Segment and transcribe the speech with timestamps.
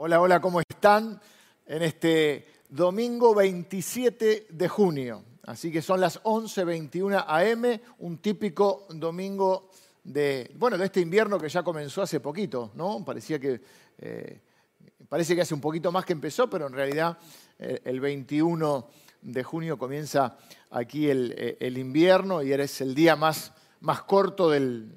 [0.00, 1.20] Hola, hola, ¿cómo están?
[1.66, 5.24] En este domingo 27 de junio.
[5.42, 9.70] Así que son las 11.21 am, un típico domingo
[10.04, 13.04] de, bueno, de este invierno que ya comenzó hace poquito, ¿no?
[13.04, 13.60] Parecía que,
[13.98, 14.40] eh,
[15.08, 17.18] parece que hace un poquito más que empezó, pero en realidad
[17.58, 18.88] eh, el 21
[19.22, 20.38] de junio comienza
[20.70, 24.92] aquí el, eh, invierno y eres el día más, más corto del,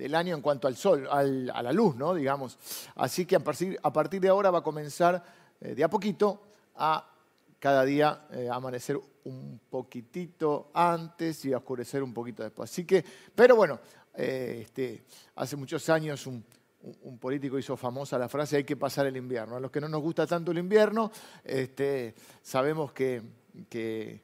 [0.00, 2.14] del año en cuanto al sol, a la luz, ¿no?
[2.14, 2.58] Digamos.
[2.94, 5.22] Así que a partir, a partir de ahora va a comenzar
[5.60, 6.40] eh, de a poquito
[6.76, 7.06] a
[7.58, 12.70] cada día eh, amanecer un poquitito antes y oscurecer un poquito después.
[12.70, 13.78] Así que, pero bueno,
[14.14, 15.04] eh, este,
[15.36, 16.42] hace muchos años un,
[17.20, 19.56] político hizo famosa la frase hay que pasar el invierno.
[19.56, 21.12] A los que no nos gusta tanto el invierno,
[21.44, 23.20] este, sabemos que,
[23.68, 24.22] que,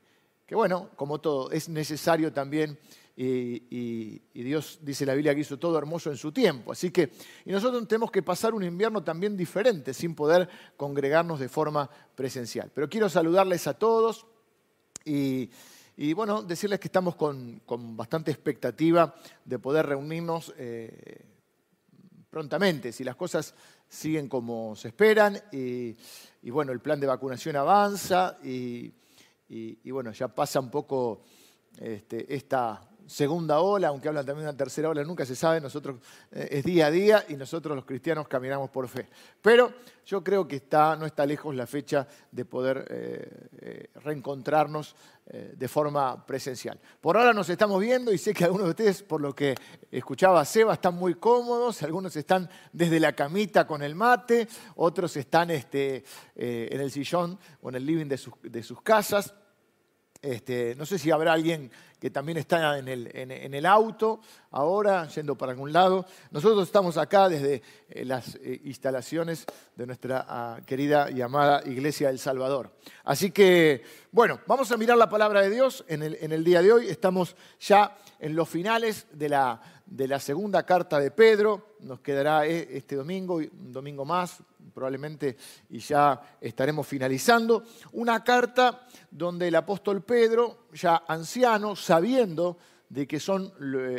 [0.53, 2.79] bueno, como todo, es necesario también
[3.19, 6.73] y, Dios dice la Biblia que hizo todo hermoso en su tiempo.
[6.73, 7.11] Así que,
[7.45, 12.71] y nosotros tenemos que pasar un invierno también diferente, sin poder congregarnos de forma presencial.
[12.75, 14.27] Pero quiero saludarles a todos
[15.05, 15.51] y,
[16.15, 17.63] bueno, decirles que estamos con,
[17.97, 19.15] bastante expectativa
[19.45, 21.25] de poder reunirnos eh,
[22.29, 23.55] prontamente, si las cosas
[23.89, 25.41] siguen como se esperan.
[25.53, 25.97] Y,
[26.51, 28.93] bueno, el plan de vacunación avanza y,
[29.91, 31.23] bueno, ya pasa un poco
[31.79, 35.97] este, esta segunda ola, aunque hablan también de una tercera ola, nunca se sabe, nosotros
[36.33, 39.09] eh, es día a día y nosotros los cristianos caminamos por fe.
[39.41, 39.73] Pero
[40.05, 44.95] yo creo que está, no está lejos la fecha de poder eh, eh, reencontrarnos
[45.27, 46.79] de forma presencial.
[47.01, 49.57] Por ahora nos estamos viendo y sé que algunos de ustedes, por lo que
[49.91, 55.51] escuchaba Seba, están muy cómodos, algunos están desde la camita con el mate, otros están
[55.51, 56.05] este,
[56.37, 59.35] en el sillón o en el living de sus, de sus casas.
[60.23, 65.53] Este, no sé si habrá alguien que también está en el, auto ahora, yendo para
[65.53, 66.05] algún lado.
[66.31, 72.09] Nosotros estamos acá desde eh, las eh, instalaciones de nuestra ah, querida y amada Iglesia
[72.09, 72.71] del Salvador.
[73.05, 76.61] Así que, bueno, vamos a mirar la palabra de Dios en el, en el día
[76.61, 76.89] de hoy.
[76.89, 81.77] Estamos ya en los finales de la, de la segunda carta de Pedro.
[81.81, 84.39] Nos quedará eh, este domingo, un domingo más,
[84.75, 85.37] probablemente,
[85.71, 87.63] y ya estaremos finalizando.
[87.93, 92.59] Una carta donde el apóstol Pedro, ya anciano, sabiendo
[92.89, 93.53] de que son,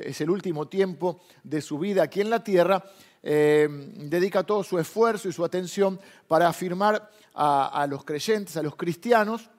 [0.03, 2.84] es el último tiempo de su vida aquí en la tierra,
[3.24, 8.75] eh, dedica todo su esfuerzo y su atención para afirmar a los creyentes, a los
[8.75, 9.52] cristianos,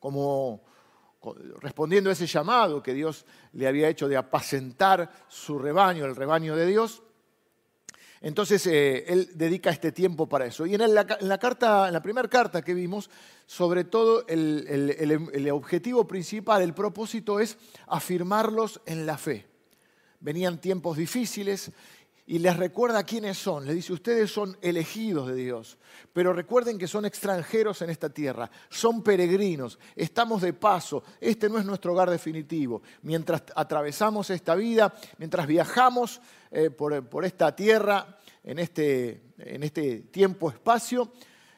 [0.00, 0.60] como
[1.60, 6.56] respondiendo a ese llamado que Dios le había hecho de apacentar su rebaño, el rebaño
[6.56, 7.02] de Dios.
[8.20, 10.64] Entonces eh, él dedica este tiempo para eso.
[10.66, 11.06] Y en la,
[11.38, 13.10] carta, en la primera carta que vimos,
[13.46, 19.46] sobre todo el objetivo principal, el propósito es afirmarlos en la fe.
[20.20, 21.70] Venían tiempos difíciles
[22.26, 23.66] y les recuerda quiénes son.
[23.66, 25.78] Les dice, ustedes son elegidos de Dios,
[26.12, 31.58] pero recuerden que son extranjeros en esta tierra, son peregrinos, estamos de paso, este no
[31.58, 32.82] es nuestro hogar definitivo.
[33.02, 36.20] Mientras atravesamos esta vida, mientras viajamos
[36.50, 41.12] eh, por, esta tierra, en este, este tiempo-espacio,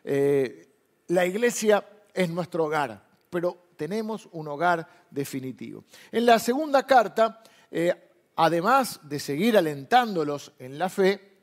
[0.04, 0.68] eh,
[1.08, 5.84] la iglesia es nuestro hogar, pero tenemos un hogar definitivo.
[6.10, 8.05] En la segunda carta, eh,
[8.36, 11.36] además de seguir alentándolos en la fe,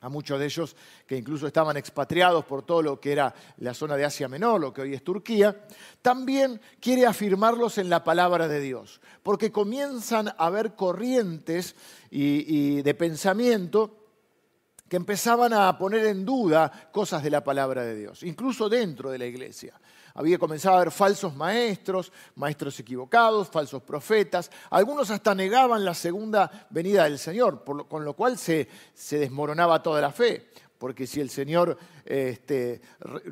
[0.00, 0.74] a muchos de ellos
[1.06, 4.72] que incluso estaban expatriados por todo lo que era la zona de Asia Menor, lo
[4.72, 5.64] que hoy es Turquía,
[6.00, 11.76] también quiere afirmarlos en la palabra de Dios, porque comienzan a haber corrientes
[12.10, 13.98] y, de pensamiento
[14.88, 19.18] que empezaban a poner en duda cosas de la palabra de Dios, incluso dentro de
[19.18, 19.74] la iglesia
[20.14, 24.50] había comenzado a haber falsos maestros, maestros equivocados, falsos profetas.
[24.70, 28.68] Algunos hasta negaban la segunda venida del Señor, con lo cual se,
[29.10, 30.50] desmoronaba toda la fe.
[30.78, 32.80] Porque si el Señor este,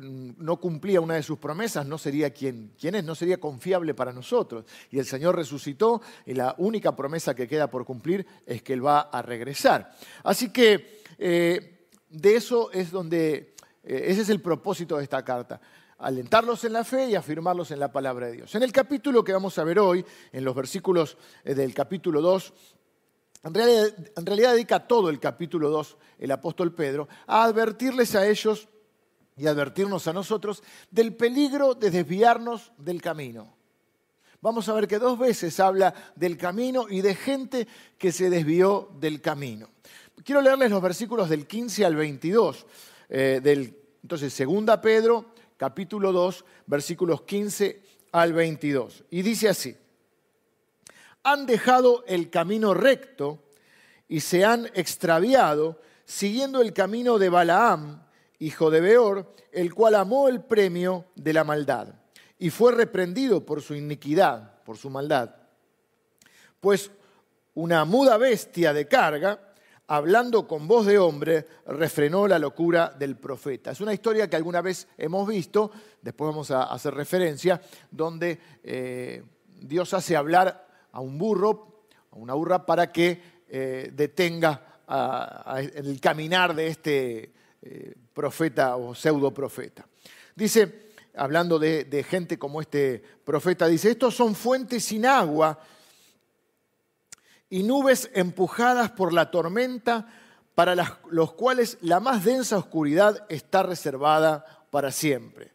[0.01, 4.63] no cumplía una de sus promesas, no sería quien, es, no sería confiable para nosotros.
[4.89, 8.85] Y el Señor resucitó y la única promesa que queda por cumplir es que Él
[8.85, 9.91] va a regresar.
[10.23, 15.59] Así que eh, de eso es donde, eh, ese es el propósito de esta carta
[16.01, 18.55] alentarlos en la fe y afirmarlos en la palabra de Dios.
[18.55, 22.53] En el capítulo que vamos a ver hoy, en los versículos eh, del capítulo 2,
[23.43, 28.67] en realidad, dedica todo el capítulo 2 el apóstol Pedro a advertirles a ellos
[29.35, 30.61] y advertirnos a nosotros
[30.91, 33.55] del peligro de desviarnos del camino.
[34.41, 38.89] Vamos a ver que dos veces habla del camino y de gente que se desvió
[38.99, 39.69] del camino.
[40.23, 42.65] Quiero leerles los versículos del 15 al 22.
[43.09, 45.30] Eh, del, entonces, segunda Pedro
[45.61, 49.03] capítulo 2, versículos 15 al 22.
[49.11, 49.77] Y dice así,
[51.21, 53.43] han dejado el camino recto
[54.07, 58.01] y se han extraviado siguiendo el camino de Balaam,
[58.39, 61.89] hijo de Beor, el cual amó el premio de la maldad
[62.39, 65.35] y fue reprendido por su iniquidad, por su maldad.
[66.59, 66.89] Pues
[67.53, 69.50] una muda bestia de carga,
[69.91, 73.71] hablando con voz de hombre, refrenó la locura del profeta.
[73.71, 75.69] Es una historia que alguna vez hemos visto,
[76.01, 77.61] después vamos a hacer referencia,
[77.91, 79.21] donde eh,
[79.59, 84.79] Dios hace hablar a un burro, a una burra, para que eh, detenga
[85.57, 89.85] el caminar de este eh, profeta o pseudo profeta.
[90.33, 95.59] Dice, hablando de, gente como este profeta, dice, estos son fuentes sin agua
[97.51, 100.07] y nubes empujadas por la tormenta
[100.55, 100.73] para
[101.09, 105.51] los cuales la más densa oscuridad está reservada para siempre.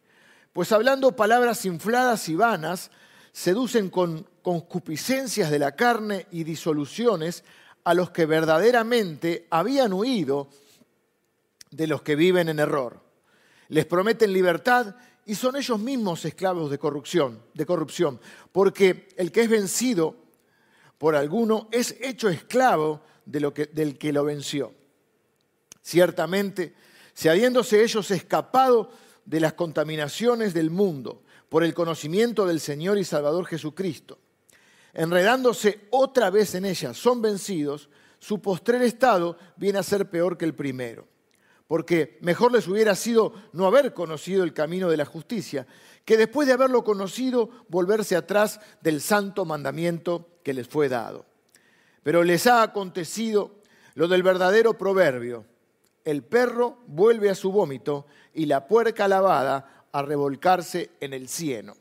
[0.53, 2.91] Pues hablando palabras infladas y vanas,
[3.31, 7.43] seducen con concupiscencias de la carne y disoluciones
[7.83, 10.49] a los que verdaderamente habían huido
[11.71, 13.01] de los que viven en error.
[13.69, 14.95] Les prometen libertad
[15.25, 18.19] y son ellos mismos esclavos de corrupción, de corrupción,
[18.51, 20.26] porque el que es vencido
[20.97, 24.73] por alguno es hecho esclavo del que lo venció.
[25.81, 26.75] Ciertamente,
[27.13, 28.89] si habiéndose ellos escapado
[29.25, 34.19] de las contaminaciones del mundo por el conocimiento del Señor y Salvador Jesucristo,
[34.93, 37.89] enredándose otra vez en ellas, son vencidos,
[38.19, 41.07] su postrer estado viene a ser peor que el primero
[41.67, 45.67] porque mejor les hubiera sido no haber conocido el camino de la justicia,
[46.05, 51.25] que después de haberlo conocido volverse atrás del santo mandamiento que les fue dado.
[52.03, 53.55] Pero les ha acontecido
[53.95, 55.43] lo del verdadero proverbio,
[56.05, 61.75] el perro vuelve a su vómito y la puerca lavada a revolcarse en el cieno.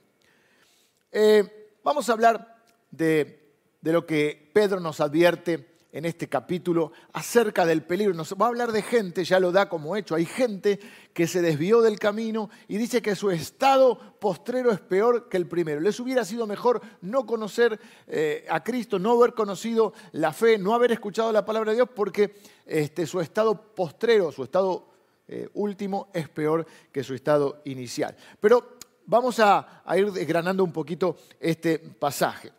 [1.12, 2.56] Eh, vamos a hablar
[2.90, 8.14] de, de lo que Pedro nos advierte en este capítulo acerca del peligro.
[8.14, 10.14] Nos va a hablar de gente, ya lo da como hecho.
[10.14, 10.78] Hay gente
[11.12, 15.46] que se desvió del camino y dice que su estado postrero es peor que el
[15.46, 15.80] primero.
[15.80, 20.74] Les hubiera sido mejor no conocer eh, a Cristo, no haber conocido la fe, no
[20.74, 22.34] haber escuchado la palabra de Dios, porque
[22.66, 24.88] este, su estado postrero, su estado
[25.28, 28.14] eh, último es peor que su estado inicial.
[28.40, 32.52] Pero vamos a ir desgranando un poquito este pasaje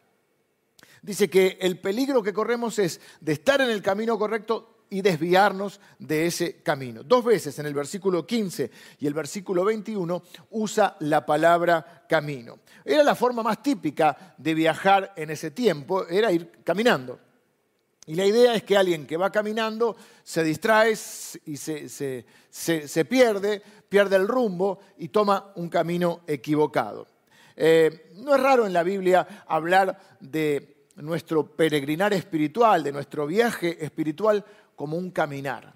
[1.07, 5.79] dice que el peligro que corremos es de estar en el camino correcto y desviarnos
[5.99, 7.01] de ese camino.
[7.01, 8.69] Dos veces en el versículo 15
[8.99, 10.21] y el versículo 21
[10.51, 12.59] usa la palabra camino.
[12.83, 17.19] Era la forma más típica de viajar en ese tiempo, era ir caminando.
[18.05, 24.15] Y la idea es que alguien que va caminando se distrae y se, pierde, pierde
[24.17, 27.07] el rumbo y toma un camino equivocado.
[27.55, 33.83] Eh, no es raro en la Biblia hablar de nuestro peregrinar espiritual, de nuestro viaje
[33.83, 34.43] espiritual
[34.75, 35.73] como un caminar.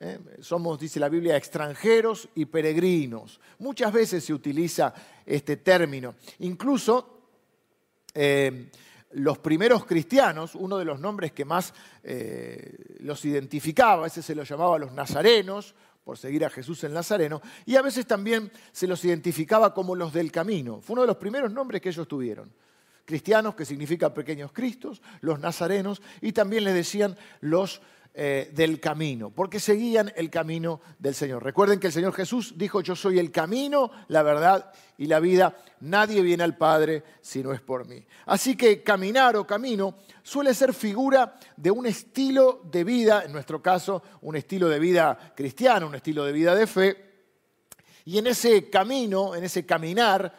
[0.00, 0.18] ¿eh?
[0.40, 3.40] Somos, dice la Biblia, extranjeros y peregrinos.
[3.58, 4.92] Muchas veces se utiliza
[5.24, 6.16] este término.
[6.40, 7.20] Incluso
[8.14, 8.70] eh,
[9.12, 11.72] los primeros cristianos, uno de los nombres que más
[12.02, 15.74] eh, los identificaba, ese se los llamaba los nazarenos,
[16.04, 20.12] por seguir a Jesús en Nazareno, y a veces también se los identificaba como los
[20.12, 20.80] del camino.
[20.80, 22.52] Fue uno de los primeros nombres que ellos tuvieron
[23.06, 27.80] cristianos, que significa pequeños cristos, los nazarenos, y también les decían los
[28.18, 31.44] eh, del camino, porque seguían el camino del Señor.
[31.44, 35.54] Recuerden que el Señor Jesús dijo, yo soy el camino, la verdad y la vida,
[35.80, 38.02] nadie viene al Padre si no es por mí.
[38.24, 43.60] Así que caminar o camino suele ser figura de un estilo de vida, en nuestro
[43.60, 47.06] caso, un estilo de vida cristiano, un estilo de vida de fe,
[48.06, 50.34] y en ese camino, en ese caminar,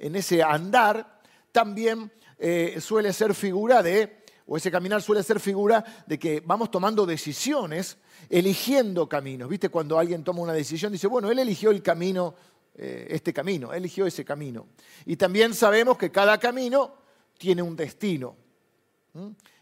[0.00, 1.19] en ese andar,
[1.52, 6.70] también eh, suele ser figura de, o ese caminar suele ser figura de que vamos
[6.70, 9.48] tomando decisiones, eligiendo caminos.
[9.48, 9.68] ¿Viste?
[9.68, 12.34] Cuando alguien toma una decisión, dice, bueno, él eligió el camino,
[12.74, 14.68] eh, este camino, eligió ese camino.
[15.06, 16.94] Y también sabemos que cada camino
[17.38, 18.36] tiene un destino.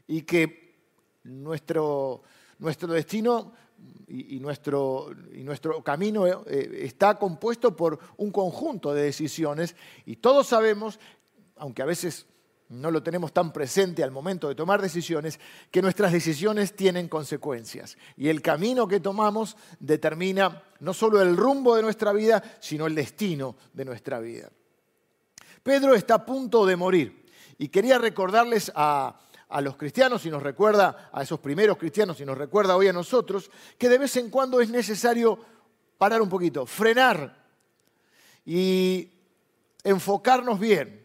[0.07, 0.77] Y que
[1.25, 2.23] nuestro,
[2.59, 3.53] nuestro destino
[4.09, 9.77] y, nuestro, y, nuestro, camino eh, está compuesto por un conjunto de decisiones
[10.07, 10.99] y todos sabemos
[11.59, 12.27] aunque a veces
[12.69, 17.97] no lo tenemos tan presente al momento de tomar decisiones, que nuestras decisiones tienen consecuencias.
[18.17, 22.95] Y el camino que tomamos determina no solo el rumbo de nuestra vida, sino el
[22.95, 24.51] destino de nuestra vida.
[25.63, 27.27] Pedro está a punto de morir
[27.59, 29.19] y quería recordarles a,
[29.61, 33.51] los cristianos y nos recuerda a esos primeros cristianos y nos recuerda hoy a nosotros
[33.79, 35.39] que de vez en cuando es necesario
[35.97, 37.47] parar un poquito, frenar
[38.45, 39.11] y
[39.83, 40.98] enfocarnos bien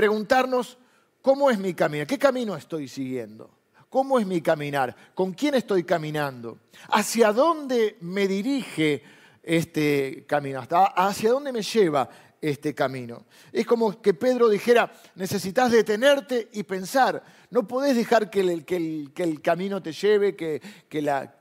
[0.00, 0.78] preguntarnos
[1.20, 3.50] cómo es mi camino, qué camino estoy siguiendo,
[3.90, 9.02] cómo es mi caminar, con quién estoy caminando, hacia dónde me dirige
[9.42, 10.66] este camino?
[10.96, 12.08] ¿Hacia dónde me lleva
[12.40, 13.26] este camino?
[13.52, 17.22] Es como que Pedro dijera, necesitas detenerte y pensar.
[17.50, 18.76] No podés dejar que el, que
[19.16, 21.34] el, camino te lleve, que, que, la,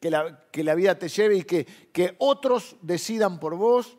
[0.00, 3.96] que, la, que, la, vida te lleve y que, que otros decidan por vos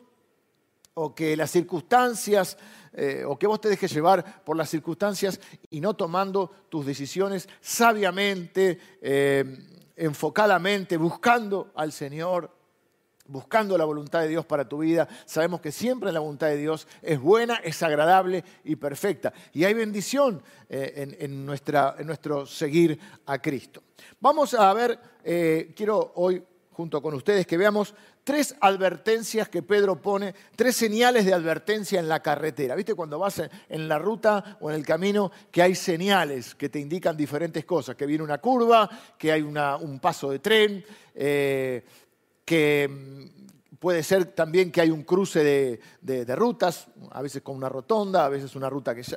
[0.92, 2.56] o que las circunstancias
[2.96, 7.48] eh, o que vos te dejes llevar por las circunstancias y no tomando tus decisiones
[7.60, 9.44] sabiamente, eh,
[9.96, 12.50] enfocadamente, buscando al Señor,
[13.26, 15.08] buscando la voluntad de Dios para tu vida.
[15.26, 19.32] Sabemos que siempre la voluntad de Dios es buena, es agradable y perfecta.
[19.52, 23.82] Y hay bendición eh, en, nuestro seguir a Cristo.
[24.20, 24.98] Vamos a ver,
[25.74, 31.32] quiero hoy junto con ustedes que veamos tres advertencias que Pedro pone, tres señales de
[31.32, 32.74] advertencia en la carretera.
[32.74, 36.80] ¿Viste cuando vas en la ruta o en el camino que hay señales que te
[36.80, 37.96] indican diferentes cosas?
[37.96, 41.84] Que viene una curva, que hay un paso de tren, eh,
[42.44, 43.30] que
[43.78, 48.28] Puede ser también que hay un cruce de, rutas, a veces con una rotonda, a
[48.28, 49.16] veces una ruta que es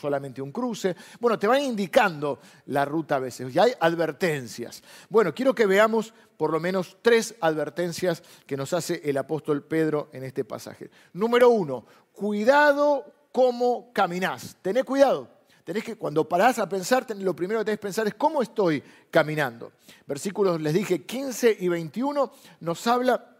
[0.00, 0.94] solamente un cruce.
[1.20, 4.82] Bueno, te van indicando la ruta a veces y hay advertencias.
[5.08, 10.08] Bueno, quiero que veamos por lo menos tres advertencias que nos hace el apóstol Pedro
[10.12, 10.90] en este pasaje.
[11.14, 14.56] Número uno, cuidado cómo caminás.
[14.62, 15.28] Tené cuidado.
[15.64, 18.82] Tenés que, cuando parás a pensar, lo primero que tenés que pensar es cómo estoy
[19.10, 19.72] caminando.
[20.06, 23.37] Versículos, les dije, 15 y 21 nos habla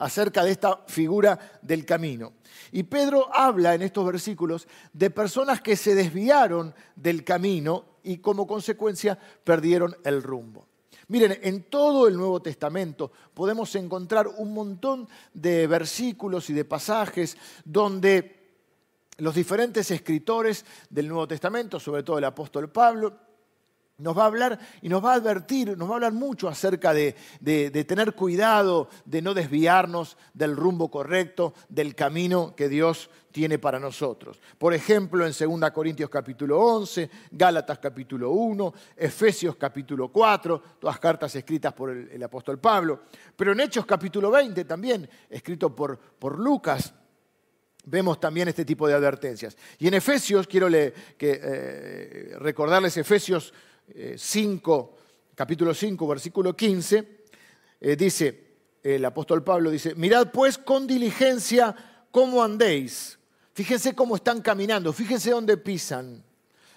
[0.00, 2.32] acerca de esta figura del camino.
[2.72, 8.46] Y Pedro habla en estos versículos de personas que se desviaron del camino y como
[8.46, 10.66] consecuencia perdieron el rumbo.
[11.08, 17.36] Miren, en todo el Nuevo Testamento podemos encontrar un montón de versículos y de pasajes
[17.64, 18.40] donde
[19.18, 23.29] los diferentes escritores del Nuevo Testamento, sobre todo el apóstol Pablo,
[24.00, 26.92] nos va a hablar y nos va a advertir, nos va a hablar mucho acerca
[26.92, 27.14] de,
[27.86, 34.40] tener cuidado, de no desviarnos del rumbo correcto, del camino que Dios tiene para nosotros.
[34.58, 41.34] Por ejemplo, en 2 Corintios capítulo 11, Gálatas capítulo 1, Efesios capítulo 4, todas cartas
[41.36, 43.02] escritas por el, apóstol Pablo.
[43.36, 46.92] Pero en Hechos capítulo 20 también, escrito por, por Lucas,
[47.84, 49.56] vemos también este tipo de advertencias.
[49.78, 53.52] Y en Efesios, quiero eh, recordarles Efesios
[54.16, 57.24] 5, eh, capítulo 5, versículo 15,
[57.80, 58.50] eh, dice,
[58.82, 61.74] el apóstol Pablo dice, mirad pues con diligencia
[62.10, 63.18] cómo andéis.
[63.52, 66.22] Fíjense cómo están caminando, fíjense dónde pisan.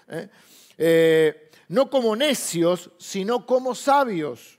[0.08, 1.50] ¿eh?
[1.68, 4.58] no como necios, sino como sabios,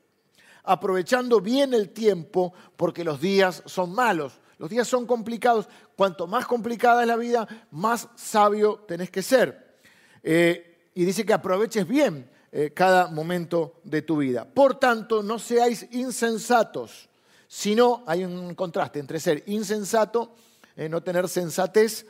[0.64, 4.40] aprovechando bien el tiempo porque los días son malos.
[4.58, 5.68] Los días son complicados.
[5.98, 9.78] Cuanto más complicada es la vida, más sabio tenés que ser.
[10.24, 14.46] y dice que aproveches bien eh, cada momento de tu vida.
[14.46, 17.10] Por tanto, no seáis insensatos,
[17.50, 20.34] sino hay un contraste entre ser insensato,
[20.78, 22.06] eh, no tener sensatez,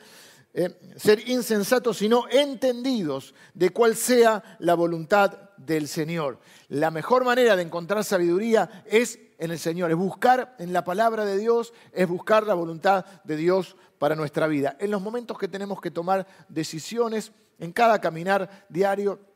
[0.54, 6.38] eh, ser insensatos, sino entendidos de cuál sea la voluntad del Señor.
[6.68, 11.26] La mejor manera de encontrar sabiduría es en el Señor, es buscar en la palabra
[11.26, 14.78] de Dios, es buscar la voluntad de Dios para nuestra vida.
[14.80, 19.34] En los momentos que tenemos que tomar decisiones, en cada caminar diario,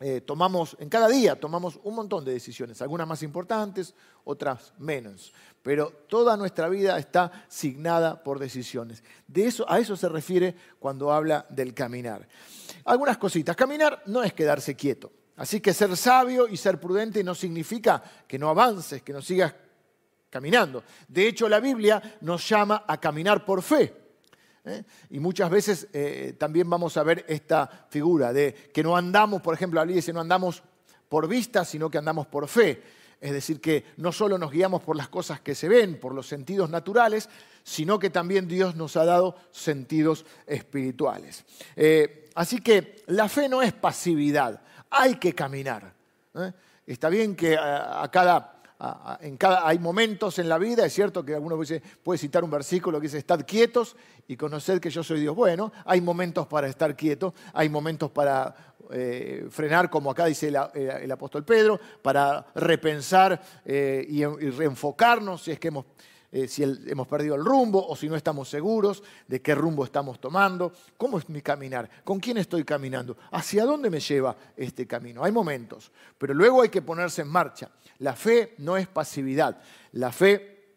[0.00, 5.32] eh, tomamos, en cada día tomamos un montón de decisiones, algunas más importantes, otras menos,
[5.62, 9.04] pero toda nuestra vida está signada por decisiones.
[9.28, 12.26] De eso, a eso se refiere cuando habla del caminar.
[12.84, 17.34] Algunas cositas, caminar no es quedarse quieto, así que ser sabio y ser prudente no
[17.36, 19.54] significa que no avances, que no sigas
[20.28, 20.82] caminando.
[21.06, 24.03] De hecho, la Biblia nos llama a caminar por fe.
[24.64, 24.84] ¿Eh?
[25.10, 29.54] Y muchas veces eh, también vamos a ver esta figura de que no andamos, por
[29.54, 30.62] ejemplo, la dice, no andamos
[31.08, 32.82] por vista, sino que andamos por fe.
[33.20, 36.26] Es decir, que no solo nos guiamos por las cosas que se ven, por los
[36.26, 37.28] sentidos naturales,
[37.62, 41.44] sino que también Dios nos ha dado sentidos espirituales.
[41.76, 45.94] Eh, así que la fe no es pasividad, hay que caminar.
[46.86, 48.53] Está bien que a cada
[49.20, 52.50] en cada, hay momentos en la vida, es cierto que algunos puede, puede citar un
[52.50, 55.34] versículo que dice, estad quietos y conoced que yo soy Dios.
[55.34, 58.54] Bueno, hay momentos para estar quietos, hay momentos para
[58.90, 65.52] eh, frenar, como acá dice el, apóstol Pedro, para repensar eh, y, y, reenfocarnos si
[65.52, 65.86] es que hemos
[66.34, 70.20] eh, si hemos perdido el rumbo o si no estamos seguros de qué rumbo estamos
[70.20, 75.22] tomando, cómo es mi caminar, con quién estoy caminando, hacia dónde me lleva este camino.
[75.22, 77.70] Hay momentos, pero luego hay que ponerse en marcha.
[78.00, 79.62] La fe no es pasividad,
[79.92, 80.72] la fe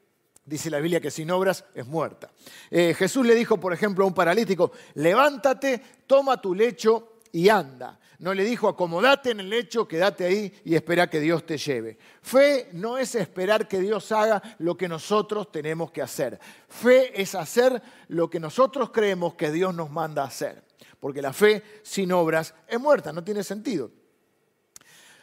[0.45, 2.29] dice la Biblia que sin obras es muerta.
[2.69, 7.99] Eh, Jesús le dijo, por ejemplo, a un paralítico, levántate, toma tu lecho y anda.
[8.17, 11.99] No le dijo acomodate en el lecho, quédate ahí y espera que Dios te lleve.
[12.23, 16.39] Fe no es esperar que Dios haga lo que nosotros tenemos que hacer.
[16.67, 20.63] Fe es hacer lo que nosotros creemos que Dios nos manda hacer.
[20.99, 23.91] Porque la fe sin obras es muerta, no tiene sentido.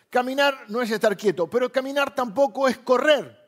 [0.08, 3.43] Caminar no es estar quieto, pero caminar tampoco es correr.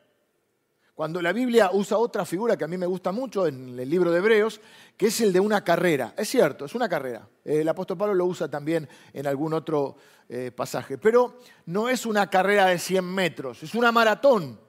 [0.97, 4.11] Cuando la Biblia usa otra figura que a mí me gusta mucho en el libro
[4.11, 4.59] de Hebreos,
[4.97, 6.15] que es el de una carrera.
[6.17, 7.29] Es cierto, es una carrera.
[7.45, 9.95] El apóstol Pablo lo usa también en algún otro
[10.27, 10.97] eh, pasaje.
[10.97, 11.37] Pero
[11.67, 14.59] no es una carrera de 100 metros, es una maratón.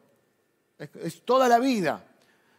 [0.78, 2.04] Es, toda la vida.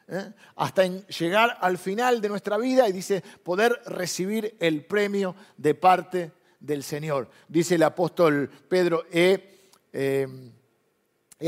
[0.08, 0.34] ¿eh?
[0.56, 6.32] Hasta llegar al final de nuestra vida y dice poder recibir el premio de parte
[6.60, 7.30] del Señor.
[7.48, 9.60] Dice el apóstol Pedro, he
[9.94, 10.28] eh,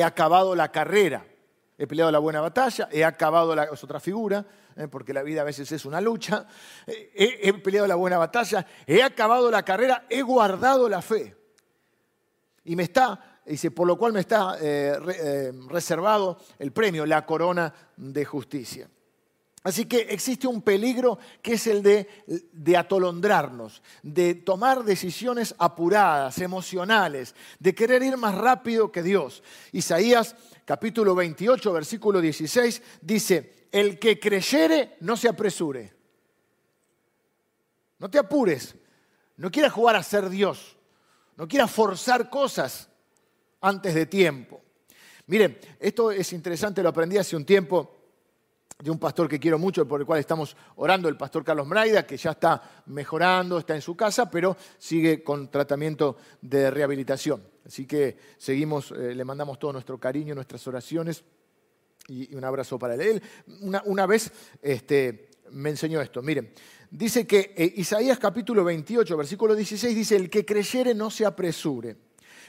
[0.03, 1.25] acabado la carrera
[1.81, 4.45] he peleado la buena batalla, he acabado la, es otra figura,
[4.75, 6.45] eh, porque la vida a veces es una lucha,
[6.85, 11.35] eh, he, peleado la buena batalla, he acabado la carrera, he guardado la fe.
[12.65, 17.73] Y me está, dice, por lo cual me está eh, reservado el premio, la corona
[17.97, 18.87] de justicia.
[19.63, 27.35] Así que existe un peligro que es el de, atolondrarnos, de tomar decisiones apuradas, emocionales,
[27.59, 29.43] de querer ir más rápido que Dios.
[29.71, 35.93] Isaías capítulo 28, versículo 16, dice, el que creyere no se apresure.
[37.99, 38.73] No te apures,
[39.37, 40.75] no quieras jugar a ser Dios,
[41.37, 42.89] no quieras forzar cosas
[43.61, 44.59] antes de tiempo.
[45.27, 48.00] Miren, esto es interesante, lo aprendí hace un tiempo
[48.81, 52.05] de un pastor que quiero mucho, por el cual estamos orando, el pastor Carlos Mraida,
[52.05, 57.43] que ya está mejorando, está en su casa, pero sigue con tratamiento de rehabilitación.
[57.65, 61.23] Así que seguimos, eh, le mandamos todo nuestro cariño, nuestras oraciones
[62.07, 63.21] y, un abrazo para él.
[63.61, 66.51] Una, vez este, me enseñó esto, miren,
[66.89, 71.95] dice que eh, Isaías capítulo 28, versículo 16, dice, el que creyere no se apresure.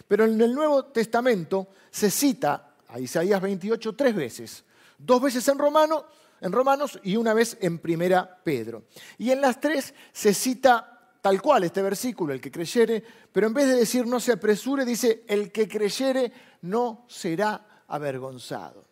[0.09, 4.65] Pero en el Nuevo Testamento se cita a Isaías 28 tres veces,
[4.99, 6.07] dos veces en romano
[6.43, 8.85] en Romanos y una vez en Primera Pedro.
[9.17, 13.55] Y en las tres se cita tal cual este versículo, el que creyere, pero en
[13.55, 18.85] vez de decir no se apresure, dice el que creyere no será avergonzado.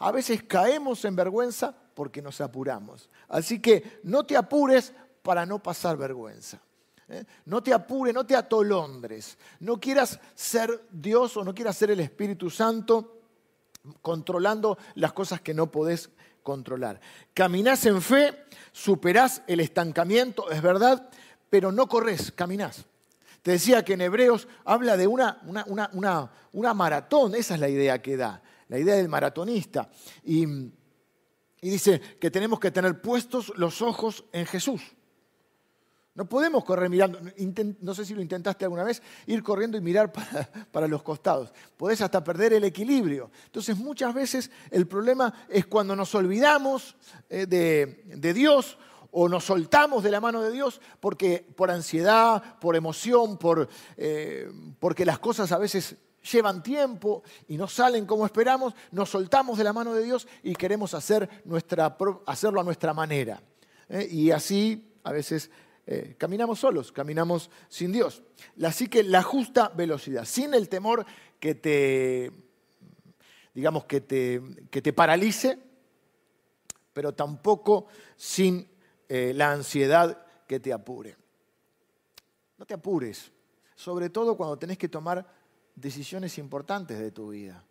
[0.00, 3.08] A veces caemos en vergüenza porque nos apuramos.
[3.28, 6.60] Así que no te apures para no pasar vergüenza.
[7.08, 7.24] ¿eh?
[7.44, 9.38] No te apures, no te atolondres.
[9.60, 13.12] No quieras ser Dios o no quieras ser el Espíritu Santo
[14.02, 16.10] controlando las cosas que no podés
[16.46, 17.00] controlar.
[17.34, 21.10] Caminás en fe, superás el estancamiento, es verdad,
[21.50, 22.86] pero no corres, caminás.
[23.42, 28.00] Te decía que en Hebreos habla de una, una, una, maratón, esa es la idea
[28.00, 29.90] que da, la idea del maratonista.
[30.22, 34.95] Y, y dice que tenemos que tener puestos los ojos en Jesús.
[36.16, 37.20] No podemos correr mirando,
[37.82, 40.10] no sé si lo intentaste alguna vez, ir corriendo y mirar
[40.72, 41.52] para, los costados.
[41.76, 43.30] Podés hasta perder el equilibrio.
[43.44, 46.96] Entonces muchas veces el problema es cuando nos olvidamos
[47.28, 48.78] eh, de, Dios
[49.10, 54.50] o nos soltamos de la mano de Dios porque por ansiedad, por emoción, por, eh,
[54.80, 55.96] porque las cosas a veces
[56.32, 60.54] llevan tiempo y no salen como esperamos, nos soltamos de la mano de Dios y
[60.54, 63.42] queremos hacer nuestra, hacerlo a nuestra manera.
[63.90, 64.08] ¿eh?
[64.10, 65.50] Y así a veces
[65.88, 68.22] eh, caminamos solos, caminamos sin Dios.
[68.62, 71.06] Así que la justa velocidad, sin el temor
[71.38, 72.32] que te,
[73.54, 75.58] digamos, que te, que te paralice,
[76.92, 78.68] pero tampoco sin
[79.08, 81.16] eh, la ansiedad que te apure.
[82.58, 83.30] No te apures,
[83.76, 85.24] sobre todo cuando tenés que tomar
[85.76, 87.62] decisiones importantes de tu vida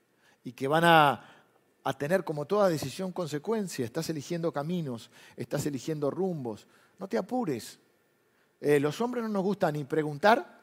[0.44, 1.48] y que van a,
[1.84, 3.84] a tener como toda decisión consecuencia.
[3.84, 6.66] Estás eligiendo caminos, estás eligiendo rumbos.
[6.98, 7.80] No te apures.
[8.66, 10.60] Eh, los hombres no nos gusta ni preguntar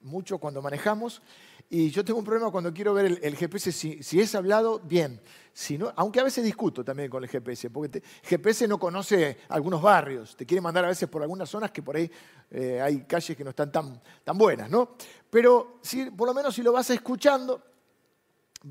[0.00, 1.22] mucho cuando manejamos.
[1.70, 5.20] Y yo tengo un problema cuando quiero ver el, GPS, si, es hablado, bien.
[5.52, 9.80] Si no, aunque a veces discuto también con el GPS, porque GPS no conoce algunos
[9.80, 12.10] barrios, te quiere mandar a veces por algunas zonas que por ahí
[12.50, 14.96] eh, hay calles que no están tan, tan buenas, ¿no?
[15.30, 17.62] Pero si, por lo menos si lo vas escuchando,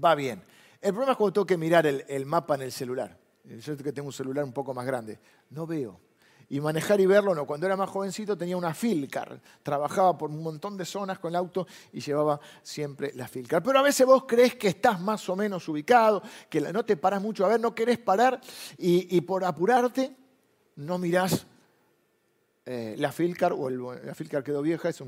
[0.04, 0.44] va bien.
[0.82, 3.18] El problema es cuando tengo que mirar el, el mapa en el celular.
[3.46, 5.18] Yo que tengo un celular un poco más grande,
[5.52, 6.02] no veo
[6.49, 7.45] y manejar y verlo, no.
[7.45, 11.36] Cuando era más jovencito tenía una Filcar, trabajaba por un montón de zonas con el
[11.36, 13.63] auto y llevaba siempre la Filcar.
[13.63, 17.21] Pero a veces vos crees que estás más o menos ubicado, que no te paras
[17.21, 18.39] mucho a ver, no querés parar
[18.77, 20.15] y, por apurarte
[20.75, 21.47] no mirás
[22.65, 25.01] eh, la Filcar, o la Filcar quedó vieja, es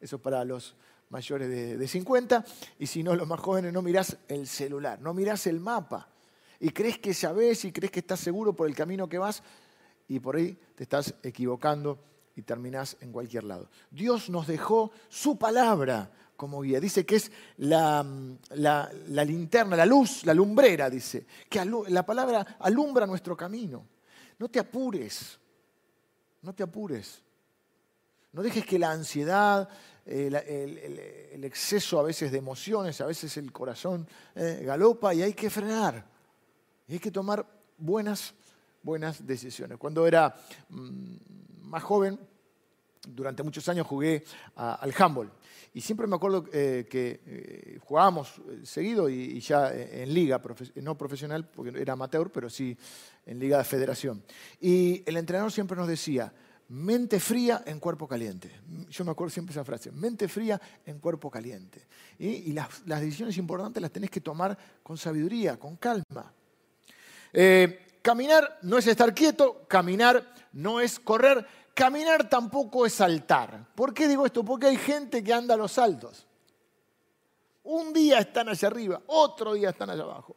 [0.00, 0.76] eso para los
[1.08, 2.44] mayores de, de 50,
[2.78, 6.08] y si no, los más jóvenes, no mirás el celular, no mirás el mapa.
[6.58, 9.42] Y crees que sabés y crees que estás seguro por el camino que vas,
[10.08, 11.98] y por ahí te estás equivocando
[12.34, 13.68] y terminás en cualquier lado.
[13.90, 16.80] Dios nos dejó su palabra como guía.
[16.80, 18.04] Dice que es la,
[19.24, 23.86] linterna, la luz, la lumbrera, dice, que la palabra alumbra nuestro camino.
[24.38, 25.38] No te apures,
[26.42, 27.22] no te apures.
[28.32, 29.66] No dejes que la ansiedad,
[30.04, 35.48] el, exceso a veces de emociones, a veces el corazón eh, galopa y hay que
[35.48, 36.04] frenar.
[36.86, 37.46] Y hay que tomar
[37.78, 38.34] buenas,
[38.86, 39.78] buenas decisiones.
[39.78, 40.32] Cuando era
[40.68, 41.16] mm,
[41.62, 42.18] más joven,
[43.08, 45.30] durante muchos años jugué al handball.
[45.74, 50.40] Y siempre me acuerdo eh, que eh, jugábamos seguido y, ya en liga,
[50.76, 52.76] no profesional, porque era amateur, pero sí
[53.26, 54.22] en liga de federación.
[54.60, 56.32] Y el entrenador siempre nos decía,
[56.68, 58.50] mente fría en cuerpo caliente.
[58.88, 61.86] Yo me acuerdo siempre esa frase, mente fría en cuerpo caliente.
[62.18, 66.32] Y, las, decisiones importantes las tenés que tomar con sabiduría, con calma.
[67.32, 73.66] Eh, caminar no es estar quieto, caminar no es correr, caminar tampoco es saltar.
[73.74, 74.44] ¿Por qué digo esto?
[74.44, 76.24] Porque hay gente que anda a los saltos.
[77.64, 80.36] Un día están allá arriba, otro día están allá abajo.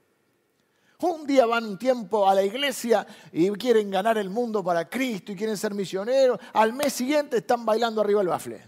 [1.02, 5.32] Un día van un tiempo a la iglesia y quieren ganar el mundo para Cristo
[5.32, 6.40] y quieren ser misioneros.
[6.54, 8.68] Al mes siguiente están bailando arriba del bafle.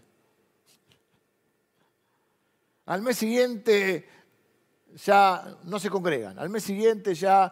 [2.86, 4.08] Al mes siguiente
[5.04, 6.38] ya no se congregan.
[6.38, 7.52] Al mes siguiente ya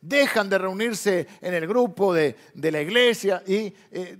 [0.00, 4.18] dejan de reunirse en el grupo de, la iglesia y eh,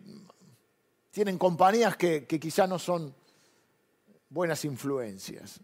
[1.10, 3.14] tienen compañías que, que, quizá no son
[4.28, 5.60] buenas influencias.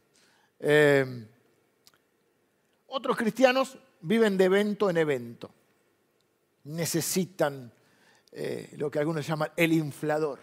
[0.59, 1.27] Eh,
[2.87, 5.51] otros cristianos viven de evento en evento.
[6.65, 7.73] Necesitan
[8.31, 10.39] eh, lo que algunos llaman el inflador.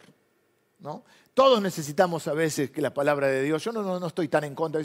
[0.80, 1.04] ¿no?
[1.40, 4.54] Todos necesitamos a veces que la palabra de Dios, yo no, no, estoy tan en
[4.54, 4.82] contra,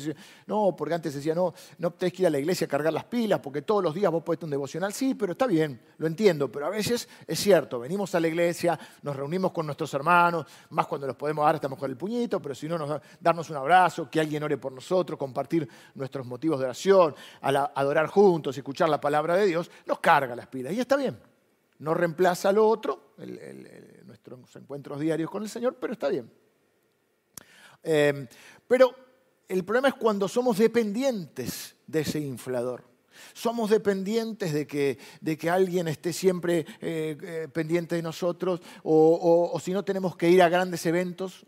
[0.46, 3.02] no, porque antes decía, no, no tenés que ir a la iglesia a cargar las
[3.06, 6.52] pilas, porque todos los días vos podés un devocional, sí, pero está bien, lo entiendo,
[6.52, 10.86] pero a veces es cierto, venimos a la iglesia, nos reunimos con nuestros hermanos, más
[10.86, 14.08] cuando los podemos dar, estamos con el puñito, pero si no, nos, darnos un abrazo,
[14.08, 19.34] que alguien ore por nosotros, compartir nuestros motivos de oración, adorar juntos, escuchar la palabra
[19.34, 21.18] de Dios, nos carga las pilas, y está bien.
[21.80, 23.14] No reemplaza lo otro,
[24.06, 26.43] nuestros encuentros diarios con el Señor, pero está bien.
[27.84, 28.26] Em,
[28.66, 28.94] pero
[29.48, 32.82] el problema es cuando somos dependientes de ese inflador.
[33.32, 39.56] Somos dependientes de que, de que alguien esté siempre eh, eh, pendiente de nosotros o,
[39.62, 41.44] si no tenemos que ir a grandes eventos.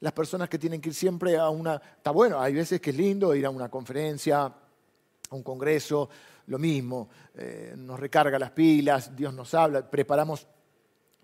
[0.00, 1.76] Las personas que tienen que ir siempre a una...
[1.76, 6.08] Está bueno, hay veces que es lindo ir a una conferencia, a un congreso,
[6.46, 7.08] lo mismo.
[7.34, 10.46] Eh, nos recarga las pilas, Dios nos habla, preparamos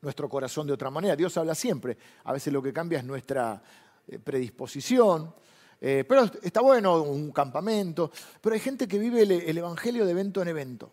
[0.00, 1.16] nuestro corazón de otra manera.
[1.16, 1.96] Dios habla siempre.
[2.24, 3.81] A veces lo que cambia es nuestra, eh,
[4.24, 5.34] predisposición.
[5.80, 8.10] Eh, pero está bueno un campamento.
[8.40, 10.92] Pero hay gente que vive el, Evangelio de evento en evento.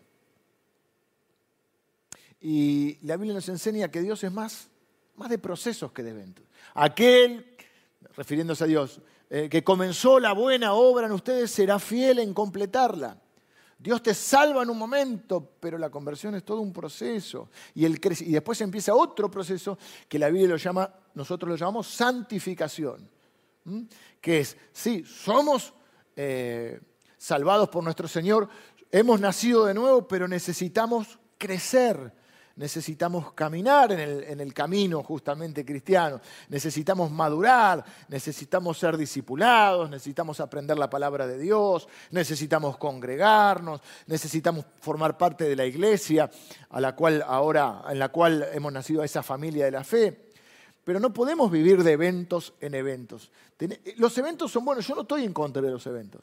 [2.40, 4.68] Y la Biblia nos enseña que Dios es más,
[5.16, 6.44] más de procesos que de eventos.
[6.74, 7.56] Aquel,
[8.16, 13.20] refiriéndose a Dios, eh, que comenzó la buena obra en ustedes será fiel en completarla.
[13.82, 17.48] Dios te salva en un momento, pero la conversión es todo un proceso.
[17.74, 21.86] Y, el y después empieza otro proceso que la Biblia lo llama, nosotros lo llamamos
[21.86, 23.08] santificación.
[24.20, 25.72] Que es, sí, somos
[26.14, 26.78] eh,
[27.16, 28.50] salvados por nuestro Señor,
[28.90, 32.12] hemos nacido de nuevo, pero necesitamos crecer
[32.56, 40.90] necesitamos caminar en el, camino justamente cristiano, necesitamos madurar, necesitamos ser discipulados, necesitamos aprender la
[40.90, 46.30] palabra de Dios, necesitamos congregarnos, necesitamos formar parte de la iglesia
[46.70, 50.30] a la cual ahora, en la cual hemos nacido a esa familia de la fe.
[50.84, 53.30] Pero no podemos vivir de eventos en eventos.
[53.96, 56.22] Los eventos son buenos, yo no estoy en contra de los eventos.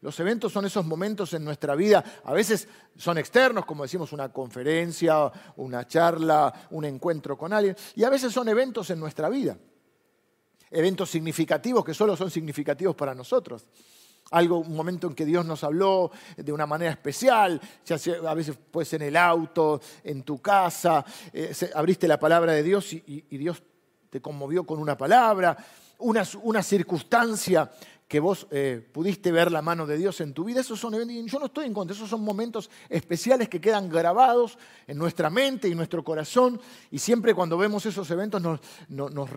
[0.00, 4.30] Los eventos son esos momentos en nuestra vida, a veces son externos, como decimos, una
[4.30, 9.56] conferencia, una charla, un encuentro con alguien, y a veces son eventos en nuestra vida.
[10.70, 13.64] Eventos significativos que solo son significativos para nosotros.
[14.32, 17.96] Algo, un momento en que Dios nos habló de una manera especial, ya
[18.28, 22.92] a veces puede en el auto, en tu casa, eh, abriste la palabra de Dios
[22.92, 23.62] y, Dios
[24.10, 25.56] te conmovió con una palabra,
[25.98, 27.70] una, una circunstancia
[28.08, 31.30] que vos eh, pudiste ver la mano de Dios en tu vida, esos son eventos,
[31.30, 35.68] yo no estoy en contra, esos son momentos especiales que quedan grabados en nuestra mente
[35.68, 38.40] y nuestro corazón, y siempre cuando vemos esos eventos
[38.88, 39.30] nos,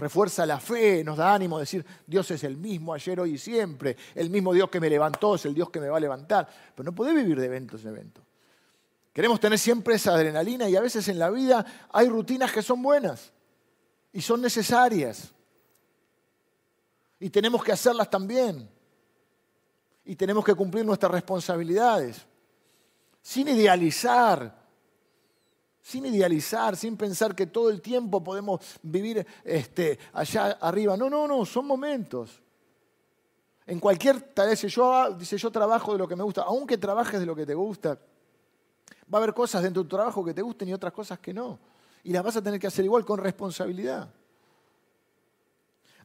[0.00, 3.96] refuerza la fe, nos da ánimo decir, Dios es el mismo ayer, hoy y siempre,
[4.16, 6.90] el mismo Dios que me levantó es el Dios que me va a levantar, pero
[6.90, 8.24] no podés vivir de eventos en eventos.
[9.12, 12.82] Queremos tener siempre esa adrenalina y a veces en la vida hay rutinas que son
[12.82, 13.32] buenas
[14.12, 15.32] y son necesarias
[17.20, 18.68] y tenemos que hacerlas también.
[20.06, 22.26] Y tenemos que cumplir nuestras responsabilidades.
[23.20, 24.58] Sin idealizar,
[25.82, 30.96] sin idealizar, sin pensar que todo el tiempo podemos vivir este, allá arriba.
[30.96, 32.42] No, no, no, son momentos.
[33.66, 37.20] En cualquier tarea, dice yo, dice yo trabajo de lo que me gusta, aunque trabajes
[37.20, 37.98] de lo que te gusta,
[39.12, 41.34] va a haber cosas dentro de tu trabajo que te gusten y otras cosas que
[41.34, 41.58] no.
[42.02, 44.08] Y las vas a tener que hacer igual con responsabilidad.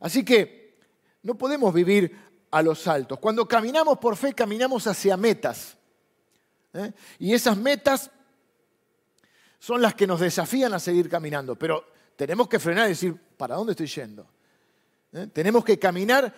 [0.01, 0.64] Así que
[1.25, 2.15] no podemos vivir
[2.51, 3.17] a los saltos.
[3.17, 5.75] Cuando caminamos por fe, caminamos hacia metas.
[6.71, 6.93] ¿eh?
[7.17, 8.11] Y esas metas
[9.57, 11.55] son las que nos desafían a seguir caminando.
[11.55, 11.83] Pero
[12.15, 14.27] tenemos que frenar y decir, ¿para dónde estoy yendo?
[15.13, 15.27] ¿Eh?
[15.33, 16.31] Tenemos que caminar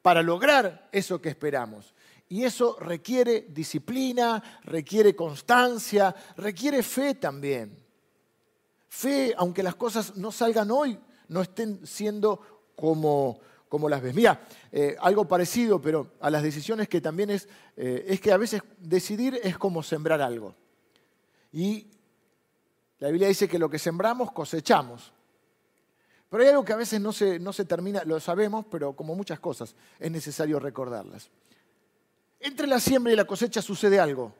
[0.00, 1.92] para lograr eso que esperamos.
[2.26, 7.76] Y eso requiere disciplina, requiere constancia, requiere fe también.
[8.88, 10.98] Fe, aunque las cosas no salgan hoy,
[11.28, 13.38] no estén siendo como,
[13.70, 14.12] como las ves.
[14.12, 18.36] Mira, eh, algo parecido, pero a las decisiones que también es, eh, es que a
[18.36, 20.56] veces decidir es como sembrar algo.
[21.52, 21.86] Y
[22.98, 25.12] la Biblia dice que lo que sembramos cosechamos.
[26.28, 29.14] Pero hay algo que a veces no se, no se termina, lo sabemos, pero como
[29.14, 31.30] muchas cosas, es necesario recordarlas.
[32.40, 34.34] Entre la siembra y la cosecha sucede algo.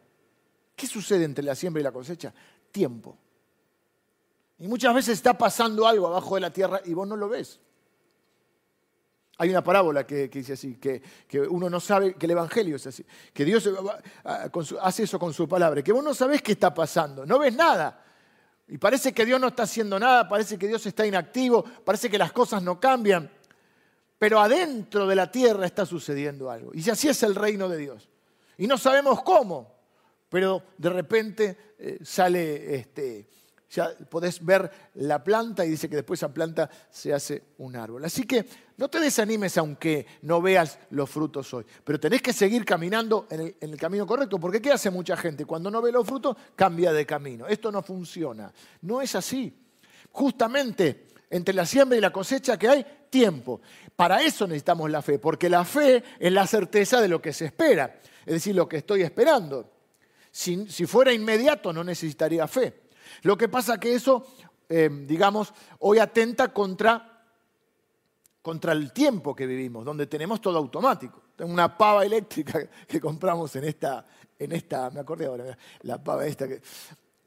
[0.75, 2.35] ¿Qué sucede entre la siembra y la cosecha?
[2.73, 3.16] Tiempo.
[4.59, 7.61] Y muchas veces está pasando algo abajo de la tierra y vos no lo ves.
[9.40, 11.00] Hay una parábola que, dice así, que,
[11.48, 13.70] uno no sabe, que el Evangelio es así, que Dios
[14.83, 18.05] hace eso con su palabra, que vos no sabés qué está pasando, no ves nada.
[18.68, 22.18] Y parece que Dios no está haciendo nada, parece que Dios está inactivo, parece que
[22.18, 23.31] las cosas no cambian.
[24.18, 26.72] Pero adentro de la tierra está sucediendo algo.
[26.74, 28.11] Y así es el reino de Dios.
[28.59, 29.74] Y no sabemos cómo,
[30.29, 33.26] pero de repente eh, sale, este,
[33.70, 38.05] ya podés ver la planta y dice que después esa planta se hace un árbol.
[38.05, 38.44] Así que
[38.81, 43.55] no te desanimes aunque no veas los frutos hoy, pero tenés que seguir caminando en
[43.61, 45.45] el, camino correcto, porque ¿qué hace mucha gente?
[45.45, 47.47] Cuando no ve los frutos, cambia de camino.
[47.47, 48.51] Esto no funciona.
[48.81, 49.55] No es así.
[50.11, 53.61] Justamente entre la siembra y la cosecha que hay, tiempo.
[53.95, 57.45] Para eso necesitamos la fe, porque la fe es la certeza de lo que se
[57.45, 59.71] espera, es decir, lo que estoy esperando.
[60.31, 62.81] Si, fuera inmediato no necesitaría fe.
[63.25, 64.27] Lo que pasa que eso,
[64.71, 67.10] eh, digamos, hoy atenta contra
[68.42, 71.22] contra el tiempo que vivimos, donde tenemos todo automático.
[71.37, 74.07] Tengo una pava eléctrica que compramos en esta,
[74.38, 76.61] en esta, me acordé ahora, la pava esta que...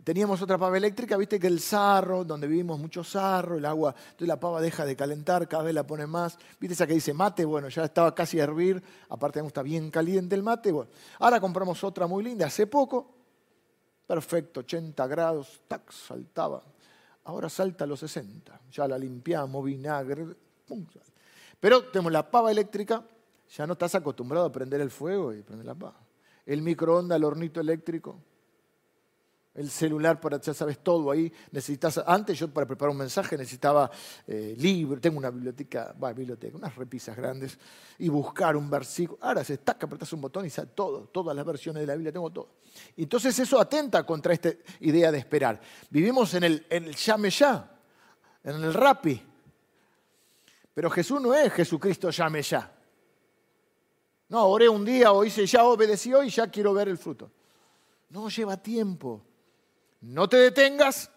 [0.04, 4.28] Teníamos otra pava eléctrica, viste que el sarro, donde vivimos mucho sarro, el agua, entonces
[4.28, 6.38] la pava deja de calentar, cada vez la pone más.
[6.60, 7.46] ¿Viste esa que dice mate?
[7.46, 10.74] Bueno, ya estaba casi a hervir, aparte está bien caliente el mate.
[10.74, 13.14] Bueno, ahora compramos otra muy linda, hace poco,
[14.06, 16.62] perfecto, 80 grados, tac, saltaba.
[17.24, 20.36] Ahora salta a los 60, ya la limpiamos, vinagre,
[21.60, 23.04] pero tenemos la pava eléctrica,
[23.56, 26.00] ya no estás acostumbrado a prender el fuego y prender la pava.
[26.46, 28.20] El microondas, el hornito eléctrico,
[29.54, 31.32] el celular para, ya sabes, todo ahí.
[31.52, 33.90] Necesitas, antes yo para preparar un mensaje necesitaba
[34.26, 37.58] eh, libros, tengo una biblioteca, va, biblioteca, unas repisas grandes,
[38.00, 39.20] y buscar un versículo.
[39.22, 42.12] Ahora se estaca, apretas un botón y sale todo, todas las versiones de la Biblia,
[42.12, 42.50] tengo todo.
[42.98, 44.50] Entonces eso atenta contra esta
[44.80, 45.62] idea de esperar.
[45.90, 47.72] Vivimos en el, en el ya,
[48.44, 49.22] en el rapi.
[50.74, 52.72] Pero Jesús no es Jesucristo llame ya.
[54.30, 57.30] No, oré un día o hice ya, obedecí hoy y ya quiero ver el fruto.
[58.10, 59.22] No, lleva tiempo.
[60.02, 61.10] No te detengas,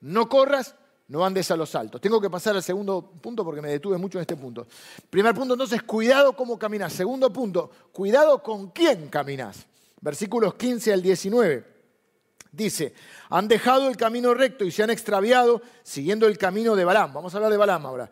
[0.00, 0.74] no corras,
[1.08, 2.00] no andes a los saltos.
[2.00, 4.66] Tengo que pasar al segundo punto porque me detuve mucho en este punto.
[5.10, 6.92] Primer punto, entonces, cuidado cómo caminas.
[6.92, 9.66] Segundo punto, cuidado con quién caminas.
[10.00, 11.66] Versículos 15 al 19.
[12.52, 12.94] Dice,
[13.28, 17.12] han dejado el camino recto y se han extraviado siguiendo el camino de Balaam.
[17.12, 18.10] Vamos a hablar de Balaam ahora.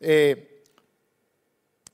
[0.00, 0.64] Eh,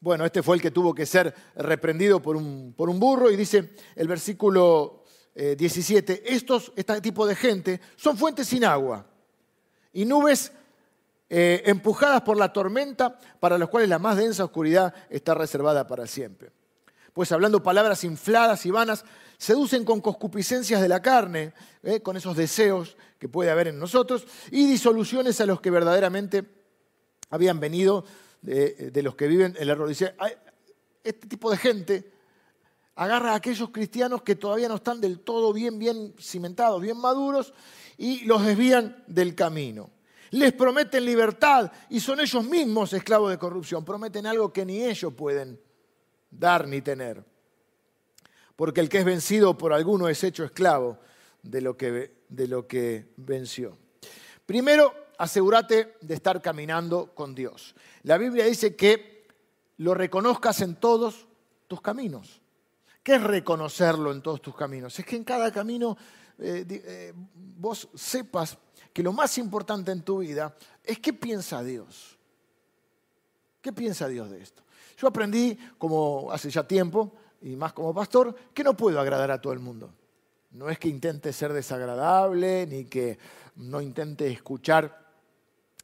[0.01, 3.37] bueno, este fue el que tuvo que ser reprendido por un, por un burro y
[3.37, 9.07] dice el versículo 17, eh, estos, este tipo de gente son fuentes sin agua
[9.93, 10.53] y nubes
[11.31, 16.07] eh, empujadas por la tormenta para las cuales la más densa oscuridad está reservada para
[16.07, 16.53] siempre.
[17.15, 19.05] Pues hablando palabras infladas y vanas,
[19.39, 21.55] seducen con concupiscencias de la carne,
[22.03, 26.64] con esos deseos que puede haber en nosotros, y disoluciones a los que verdaderamente
[27.31, 28.05] habían venido
[28.43, 29.89] de, los que viven el error.
[29.89, 30.15] Dice,
[31.03, 32.13] este tipo de gente
[32.97, 37.53] agarra a aquellos cristianos que todavía no están del todo bien, bien cimentados, bien maduros,
[37.97, 39.91] y los desvían del camino.
[40.31, 43.85] Les prometen libertad y son ellos mismos esclavos de corrupción.
[43.85, 45.61] Prometen algo que ni ellos pueden
[46.31, 47.25] dar ni tener.
[48.57, 50.99] Porque el que es vencido por alguno es hecho esclavo
[51.43, 53.79] de lo que, de lo que venció.
[54.45, 57.75] Primero, asegúrate de estar caminando con Dios.
[58.03, 59.27] La Biblia dice que
[59.79, 61.27] lo reconozcas en todos
[61.67, 62.41] tus caminos.
[63.03, 64.99] ¿Qué es reconocerlo en todos tus caminos?
[64.99, 65.97] Es que en cada camino
[66.39, 68.57] eh, eh, vos sepas
[68.93, 72.17] que lo más importante en tu vida es qué piensa Dios.
[73.61, 74.63] ¿Qué piensa Dios de esto?
[74.97, 79.41] Yo aprendí, como hace ya tiempo, y más como pastor, que no puedo agradar a
[79.41, 79.91] todo el mundo.
[80.53, 83.19] No es que intente ser desagradable, ni que
[83.57, 85.04] no intente escuchar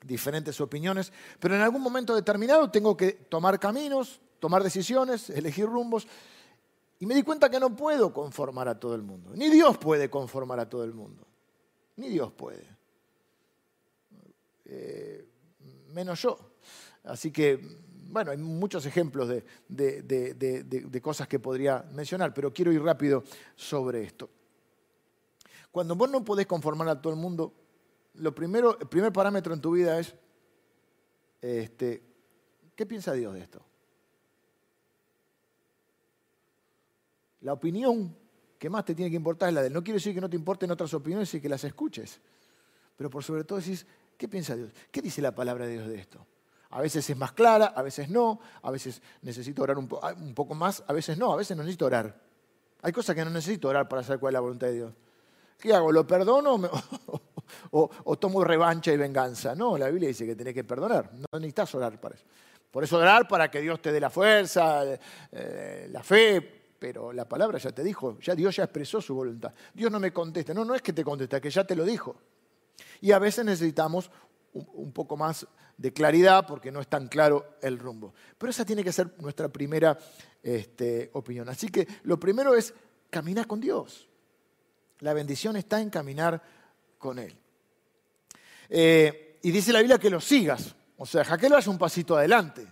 [0.04, 6.06] diferentes opiniones, pero en algún momento determinado tengo que tomar caminos, tomar decisiones, elegir rumbos,
[6.98, 9.32] y me di cuenta que no puedo conformar a todo el mundo.
[9.34, 11.26] Ni Dios puede conformar a todo el mundo.
[11.96, 12.66] Ni Dios puede.
[14.66, 15.26] Eh,
[15.92, 16.38] menos yo.
[17.04, 19.28] Así que bueno, hay muchos ejemplos
[19.68, 23.22] de, cosas que podría mencionar, pero quiero ir rápido
[23.54, 24.28] sobre esto.
[25.70, 27.54] Cuando vos no podés conformar a todo el mundo,
[28.20, 30.14] lo primero, el primer parámetro en tu vida es,
[31.40, 32.02] este,
[32.76, 33.60] ¿qué piensa Dios de esto?
[37.40, 38.14] La opinión
[38.58, 39.72] que más te tiene que importar es la de él.
[39.72, 42.20] No quiere decir que no te importen otras opiniones y que las escuches,
[42.94, 43.86] pero por sobre todo decís,
[44.18, 44.70] ¿qué piensa Dios?
[44.90, 46.26] ¿Qué dice la palabra de Dios de esto?
[46.68, 50.84] A veces es más clara, a veces no, a veces necesito orar un, poco más,
[50.86, 52.20] a veces no, a veces no necesito orar.
[52.82, 54.94] Hay cosas que no necesito orar para saber cuál es la voluntad de Dios.
[55.58, 55.90] ¿Qué hago?
[55.90, 57.20] ¿Lo perdono o,
[58.18, 59.54] tomo revancha y venganza?
[59.54, 62.24] No, la Biblia dice que tenés que perdonar, no necesitas orar para eso.
[62.70, 64.84] Por eso orar para que Dios te dé la fuerza,
[65.32, 66.40] eh, la fe,
[66.78, 69.52] pero la palabra ya te dijo, ya Dios ya expresó su voluntad.
[69.74, 71.84] Dios no me contesta, no, no es que te contesta, es que ya te lo
[71.84, 72.16] dijo.
[73.00, 74.10] Y a veces necesitamos
[74.52, 78.12] un poco más de claridad porque no es tan claro el rumbo.
[78.36, 79.98] Pero esa tiene que ser nuestra primera
[80.42, 81.48] este, opinión.
[81.48, 82.74] Así que lo primero es
[83.08, 84.08] caminar con Dios.
[84.98, 86.42] La bendición está en caminar
[86.98, 87.39] con Él.
[88.70, 90.74] Eh, y dice la Biblia que lo sigas.
[90.96, 92.66] O sea, que lo hagas un pasito adelante.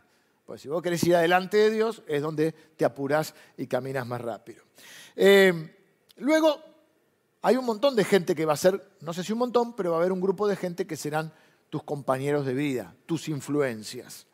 [0.46, 4.20] Pues si vos querés ir adelante de Dios, es donde te apuras y caminas más
[4.20, 4.62] rápido.
[5.14, 5.76] Eh,
[6.16, 6.62] luego,
[7.42, 9.90] hay un montón de gente que va a ser, no sé si un montón, pero
[9.90, 11.32] va a haber un grupo de gente que serán
[11.68, 14.26] tus compañeros de vida, tus influencias.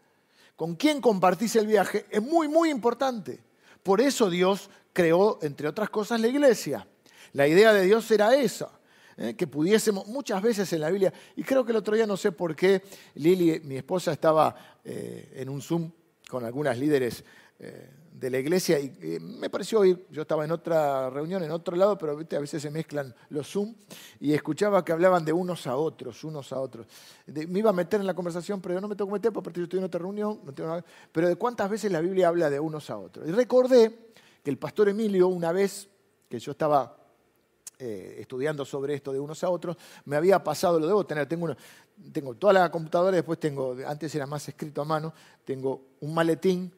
[0.56, 3.42] Con quién compartís el viaje es muy, muy importante.
[3.82, 6.86] Por eso Dios creó, entre otras cosas, la iglesia.
[7.32, 8.70] La idea de Dios era esa,
[9.16, 9.34] ¿eh?
[9.34, 12.32] que pudiésemos muchas veces en la Biblia, y creo que el otro día no sé
[12.32, 12.82] por qué
[13.14, 15.90] Lili, mi esposa, estaba eh, en un Zoom
[16.28, 17.24] con algunas líderes
[17.58, 21.76] eh, de la iglesia y me pareció oír, yo estaba en otra reunión, en otro
[21.76, 23.74] lado, pero a veces se mezclan los Zoom
[24.20, 26.86] y escuchaba que hablaban de unos a otros, unos a otros.
[27.26, 29.58] me iba a meter en la conversación, pero yo no me tengo que meter porque
[29.58, 32.50] yo estoy en otra reunión, no tengo nada, pero de cuántas veces la Biblia habla
[32.50, 33.28] de unos a otros.
[33.28, 34.12] Y recordé
[34.44, 35.88] que el pastor Emilio una vez,
[36.28, 37.03] que yo estaba
[37.78, 41.54] eh, estudiando sobre esto de unos a otros, me había pasado, lo debo tener, tengo,
[42.12, 45.12] tengo toda la computadora, después tengo, antes era más escrito a mano,
[45.44, 46.72] tengo un maletín,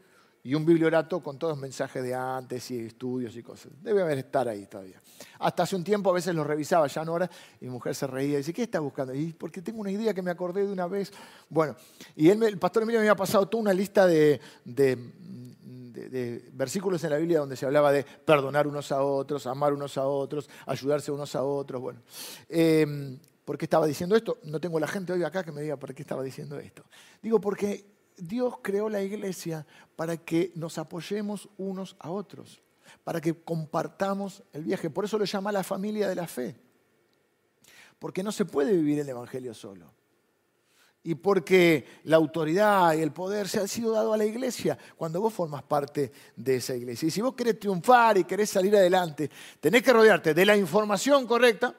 [0.47, 3.73] y un bibliorato con todos los mensajes de antes y estudios y cosas.
[3.83, 5.03] Debe haber estar ahí todavía.
[5.41, 7.29] Hasta hace un tiempo a veces los revisaba, ya no ahora,
[7.61, 9.13] y mi mujer se reía y dice, ¿qué está buscando?
[9.13, 11.13] Y porque tengo una idea que me acordé de una vez.
[11.49, 11.75] Bueno,
[12.15, 14.41] y él, el pastor Emilio me había pasado toda una lista de,
[16.53, 20.07] versículos en la Biblia donde se hablaba de perdonar unos a otros, amar unos a
[20.07, 21.81] otros, ayudarse unos a otros.
[21.81, 22.01] Bueno,
[22.49, 24.39] eh, ¿por qué estaba diciendo esto?
[24.45, 26.85] No tengo la gente hoy acá que me diga por qué estaba diciendo esto.
[27.23, 27.85] Digo, porque
[28.17, 32.63] Dios creó la iglesia para que nos apoyemos unos a otros,
[33.05, 34.91] para que compartamos el viaje.
[34.91, 36.57] Por eso lo llama la familia de la fe.
[37.99, 39.91] Porque no se puede vivir el Evangelio solo.
[41.07, 45.21] Y porque la autoridad y el poder se han sido dado a la iglesia cuando
[45.21, 47.07] vos formas parte de esa iglesia.
[47.07, 51.25] Y si vos querés triunfar y querés salir adelante, tenés que rodearte de la información
[51.25, 51.73] correcta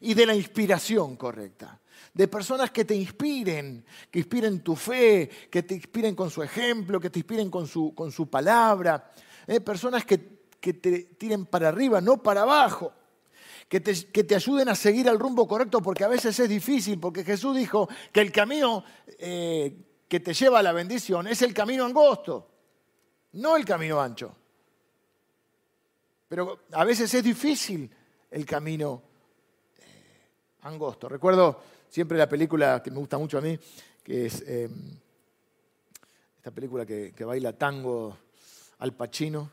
[0.00, 1.80] y de la inspiración correcta
[2.14, 7.00] de personas que te inspiren, que inspiren tu fe, que te inspiren con su ejemplo,
[7.00, 9.10] que te inspiren con su, con su palabra.
[9.46, 9.60] ¿eh?
[9.60, 12.92] Personas que, te tiren para arriba, no para abajo.
[13.72, 17.24] Que te, que ayuden a seguir al rumbo correcto, porque a veces es difícil, porque
[17.24, 18.84] Jesús dijo que el camino
[19.18, 19.74] eh,
[20.06, 22.50] que te lleva a la bendición es el camino angosto,
[23.32, 24.36] no el camino ancho.
[26.28, 27.90] Pero a veces es difícil
[28.30, 29.00] el camino
[29.78, 29.82] eh,
[30.60, 31.08] angosto.
[31.08, 33.58] Recuerdo siempre la película que me gusta mucho a mí,
[34.04, 34.98] que es em,
[36.36, 38.18] esta película que, baila tango
[38.80, 39.50] al Pacino,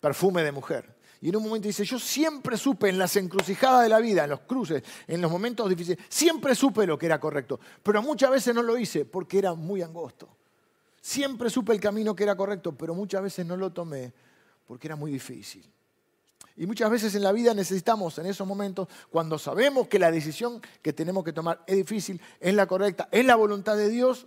[0.00, 0.97] Perfume de Mujer.
[1.20, 4.30] Y en un momento dice, yo siempre supe en las encrucijadas de la vida, en
[4.30, 8.54] los cruces, en los momentos difíciles, siempre supe lo que era correcto, pero muchas veces
[8.54, 10.28] no lo hice porque era muy angosto.
[11.00, 14.12] Siempre supe el camino que era correcto, pero muchas veces no lo tomé
[14.66, 15.68] porque era muy difícil.
[16.56, 20.60] Y muchas veces en la vida necesitamos en esos momentos, cuando sabemos que la decisión
[20.82, 24.26] que tenemos que tomar es difícil, es la correcta, es la voluntad de Dios,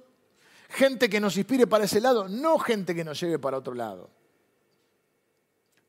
[0.69, 4.09] gente que nos inspire para ese lado, no gente que nos lleve para otro lado.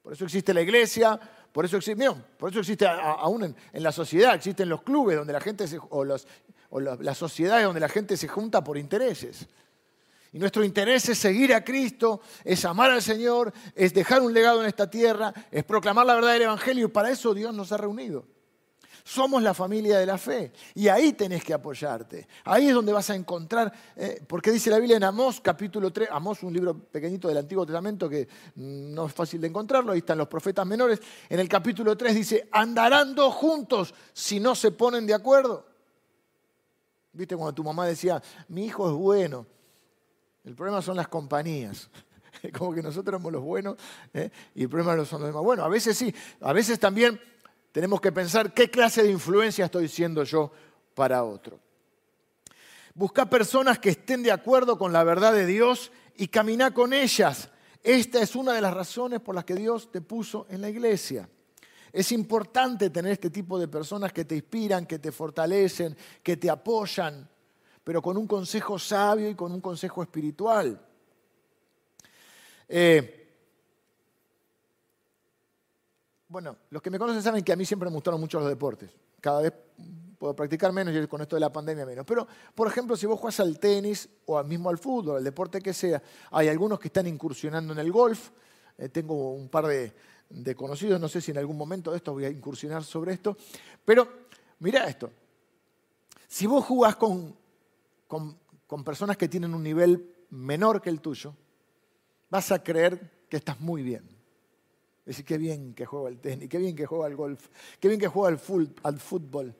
[0.02, 1.18] Por eso existe la iglesia,
[1.52, 5.40] Por eso existe, por eso existe aún en, la sociedad, existen los clubes donde la
[5.40, 6.04] gente o,
[6.70, 9.46] o las sociedades donde la gente se junta por intereses.
[10.32, 14.62] Y nuestro interés es seguir a Cristo, es amar al Señor, es dejar un legado
[14.62, 17.76] en esta tierra, es proclamar la verdad del Evangelio y para eso Dios nos ha
[17.76, 18.24] reunido.
[19.04, 22.28] Somos la familia de la fe y ahí tenés que apoyarte.
[22.44, 26.08] Ahí es donde vas a encontrar, eh, porque dice la Biblia en Amós capítulo 3,
[26.12, 29.98] Amós un libro pequeñito del Antiguo Testamento que mm, no es fácil de encontrarlo, ahí
[29.98, 31.00] están los profetas menores.
[31.28, 35.66] En el capítulo 3 dice, andarán dos juntos si no se ponen de acuerdo.
[37.12, 39.46] ¿Viste cuando tu mamá decía, mi hijo es bueno?
[40.44, 41.90] El problema son las compañías.
[42.58, 43.76] Como que nosotros somos los buenos
[44.14, 44.30] ¿eh?
[44.54, 45.42] y el problema son los demás.
[45.42, 47.20] Bueno, a veces sí, a veces también
[47.72, 50.52] tenemos que pensar qué clase de influencia estoy siendo yo
[50.94, 51.58] para otro.
[52.94, 57.48] Busca personas que estén de acuerdo con la verdad de Dios y camina con ellas.
[57.82, 61.28] Esta es una de las razones por las que Dios te puso en la iglesia.
[61.90, 66.50] Es importante tener este tipo de personas que te inspiran, que te fortalecen, que te
[66.50, 67.28] apoyan,
[67.82, 70.80] pero con un consejo sabio y con un consejo espiritual.
[72.68, 73.21] Eh,
[76.32, 78.90] Bueno, los que me conocen saben que a mí siempre me gustaron mucho los deportes.
[79.20, 79.52] Cada vez
[80.18, 82.06] puedo practicar menos y con esto de la pandemia menos.
[82.06, 85.74] Pero, por ejemplo, si vos juegas al tenis o mismo al fútbol, al deporte que
[85.74, 88.30] sea, hay algunos que están incursionando en el golf.
[88.78, 89.92] Eh, tengo un par de,
[90.56, 93.36] conocidos, no sé si en algún momento de esto voy a incursionar sobre esto.
[93.84, 94.08] Pero
[94.60, 95.10] mira esto.
[96.26, 97.36] Si vos jugás con,
[98.08, 101.34] con personas que tienen un nivel menor que el tuyo,
[102.30, 104.21] vas a creer que estás muy bien.
[105.04, 107.48] Decir, qué bien que juega el tenis, qué bien que juega el golf,
[107.80, 108.38] qué bien que juega
[108.82, 109.54] al fútbol.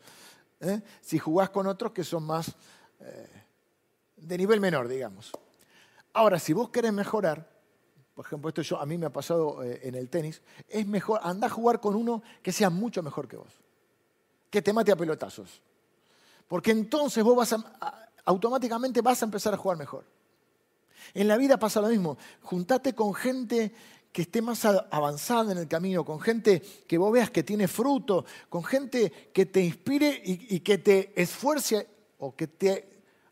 [0.61, 0.81] ¿eh?
[1.01, 2.53] Si jugás con otros que son más
[3.01, 3.29] eh,
[4.17, 5.33] de nivel menor, digamos.
[6.13, 7.51] Ahora, si vos querés mejorar,
[8.15, 11.21] por ejemplo, esto yo, a mí me ha pasado eh, en el tenis, es mejor,
[11.23, 13.53] anda a jugar con uno que sea mucho mejor que vos,
[14.49, 15.61] que te mate a pelotazos.
[16.47, 17.57] Porque entonces vos vas
[18.25, 20.05] automáticamente vas a empezar a jugar mejor.
[21.15, 22.19] En la vida pasa lo mismo.
[22.43, 23.73] Juntate con gente
[24.13, 28.27] que esté más avanzada en el camino, con gente que vos veas que tiene fruto,
[28.51, 31.89] con gente que te inspire y, que te esfuerce
[32.19, 32.89] o que te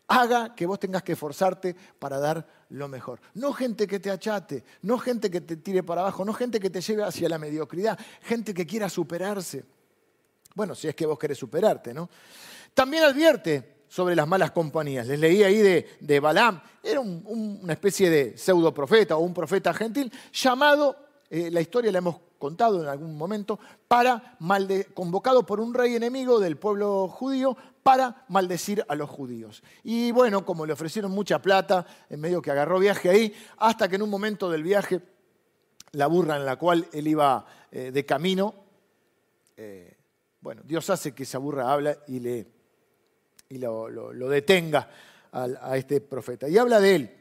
[0.07, 3.21] haga que vos tengas que esforzarte para dar lo mejor.
[3.35, 6.71] No gente que te achate, no gente que te tire para abajo, no gente que
[6.71, 9.63] te lleve hacia la mediocridad, gente que quiera superarse.
[10.55, 12.09] Bueno, si es que vos querés superarte, ¿no?
[12.73, 15.05] También advierte, sobre las malas compañías.
[15.05, 19.73] Les leí ahí de, de Balaam, era una especie de pseudo profeta o un profeta
[19.73, 20.95] gentil llamado,
[21.29, 24.37] eh, la historia la hemos contado en algún momento, para
[24.93, 29.61] convocado por un rey enemigo del pueblo judío para maldecir a los judíos.
[29.83, 33.97] Y bueno, como le ofrecieron mucha plata, en medio que agarró viaje ahí, hasta que
[33.97, 35.01] en un momento del viaje,
[35.91, 38.55] la burra en la cual él iba eh, de camino,
[39.57, 39.97] eh,
[40.39, 42.60] bueno, Dios hace que esa burra habla y le
[43.51, 43.89] y lo,
[44.29, 44.89] detenga
[45.33, 46.47] a, este profeta.
[46.47, 47.17] Y habla de él.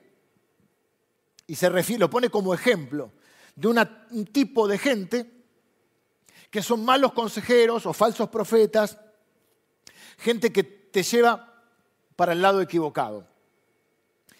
[1.48, 3.12] Y se refiere, lo pone como ejemplo
[3.56, 5.28] de un tipo de gente
[6.48, 8.96] que son malos consejeros o falsos profetas,
[10.18, 11.64] gente que te lleva
[12.14, 13.26] para el lado equivocado.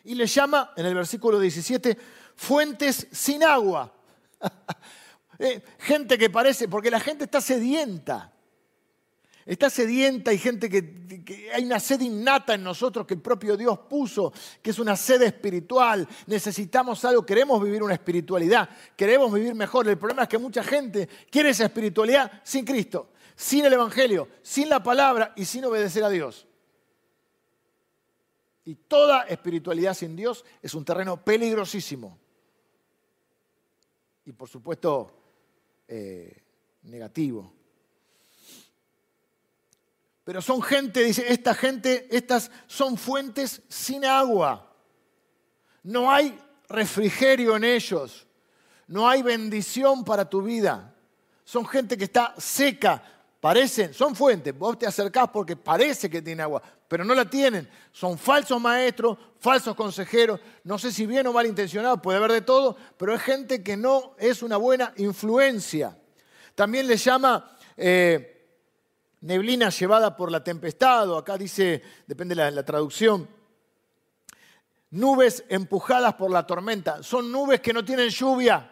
[0.05, 1.99] Y le llama, en el versículo 17,
[2.37, 3.93] fuentes sin agua.
[5.43, 8.31] Eh, gente que parece, porque la gente está sedienta.
[9.51, 13.81] Está sedienta, hay gente que, hay una sed innata en nosotros que el propio Dios
[13.81, 14.33] puso,
[14.63, 16.07] que es una sed espiritual.
[16.29, 19.89] Necesitamos algo, queremos vivir una espiritualidad, queremos vivir mejor.
[19.89, 24.69] El problema es que mucha gente quiere esa espiritualidad sin Cristo, sin el Evangelio, sin
[24.69, 26.47] la palabra y sin obedecer a Dios.
[28.65, 32.17] Y toda espiritualidad sin Dios es un terreno peligrosísimo.
[34.27, 35.11] Y por supuesto,
[35.89, 36.41] eh,
[36.83, 37.60] negativo.
[40.25, 44.73] Pero son gente, dice, esta gente, estas son fuentes sin agua.
[45.83, 48.27] No hay refrigerio en ellos.
[48.87, 50.95] No hay bendición para tu vida.
[51.45, 53.03] Son gente que está seca.
[53.41, 54.57] Parecen, son fuentes.
[54.57, 57.69] Vos te acercás porque parece que tiene agua, pero no la tienen.
[57.91, 60.41] Son falsos maestros, falsos consejeros.
[60.65, 63.77] No sé si bien o mal intencionados, puede haber de todo, pero es gente que
[63.77, 65.97] no es una buena influencia.
[66.55, 68.40] También le llama eh,
[69.21, 73.29] neblina llevada por la tempestad, o acá dice, depende de la, traducción,
[74.91, 77.03] nubes empujadas por la tormenta.
[77.03, 78.71] Son nubes que no tienen lluvia,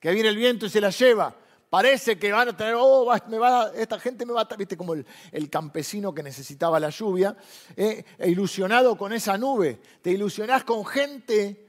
[0.00, 1.36] que viene el viento y se las lleva.
[1.70, 4.92] Parece que van a tener, oh, me va, esta gente me va a, viste, como
[4.92, 7.34] el, campesino que necesitaba la lluvia,
[7.76, 9.80] eh, ilusionado con esa nube.
[10.02, 11.66] Te ilusionás con gente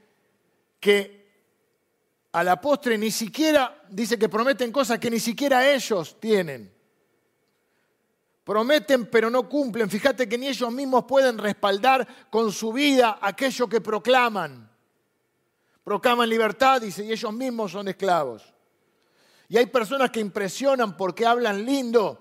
[0.78, 1.24] que
[2.32, 6.74] a la postre ni siquiera, dice que prometen cosas que ni siquiera ellos tienen.
[8.44, 9.88] Prometen pero no cumplen.
[9.88, 14.70] Fíjate que ni ellos mismos pueden respaldar con su vida aquello que proclaman.
[15.82, 18.54] Proclaman libertad, dice, y ellos mismos son esclavos.
[19.48, 22.20] Y hay personas que impresionan porque hablan lindo,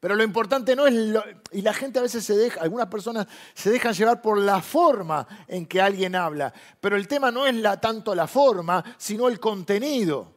[0.00, 3.26] pero lo importante no es, lo, y la gente a veces se deja, algunas personas
[3.54, 7.56] se dejan llevar por la forma en que alguien habla, pero el tema no es
[7.80, 10.33] tanto la forma, sino el contenido.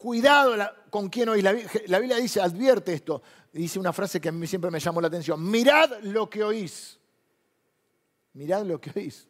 [0.00, 0.56] Cuidado
[0.88, 1.44] con quién oís.
[1.44, 1.52] La,
[1.98, 3.20] Biblia dice, advierte esto,
[3.52, 6.98] dice una frase que a mí siempre me llamó la atención, mirad lo que oís.
[8.32, 9.28] Mirad lo que oís.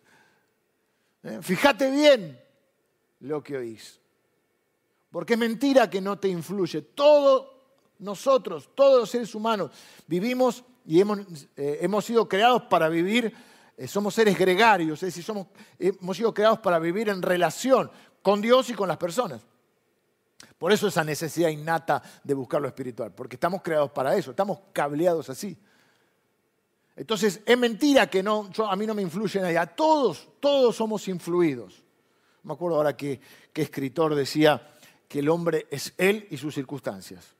[1.25, 1.41] ¿Eh?
[1.43, 2.41] Fíjate bien
[3.19, 3.99] lo que oís.
[5.11, 6.83] Porque es mentira que no te influye.
[6.83, 7.49] Todos
[7.99, 9.73] nosotros, todos los seres humanos,
[10.07, 11.19] vivimos y hemos,
[11.57, 13.35] eh, hemos sido creados para vivir,
[13.77, 15.49] eh, somos seres gregarios, es decir, somos,
[15.81, 17.91] hemos sido creados para vivir en relación
[18.23, 19.45] con Dios y con las personas.
[20.61, 24.59] Por eso esa necesidad innata de buscar lo espiritual, porque estamos creados para eso, estamos
[24.75, 25.57] cableados así.
[26.95, 29.57] Entonces, es mentira que no, a mí no me influye nadie.
[29.57, 31.83] A todos, todos somos influidos.
[32.43, 33.19] Me acuerdo ahora que,
[33.55, 34.63] que escritor decía,
[35.09, 37.35] que el hombre es él y sus circunstancias.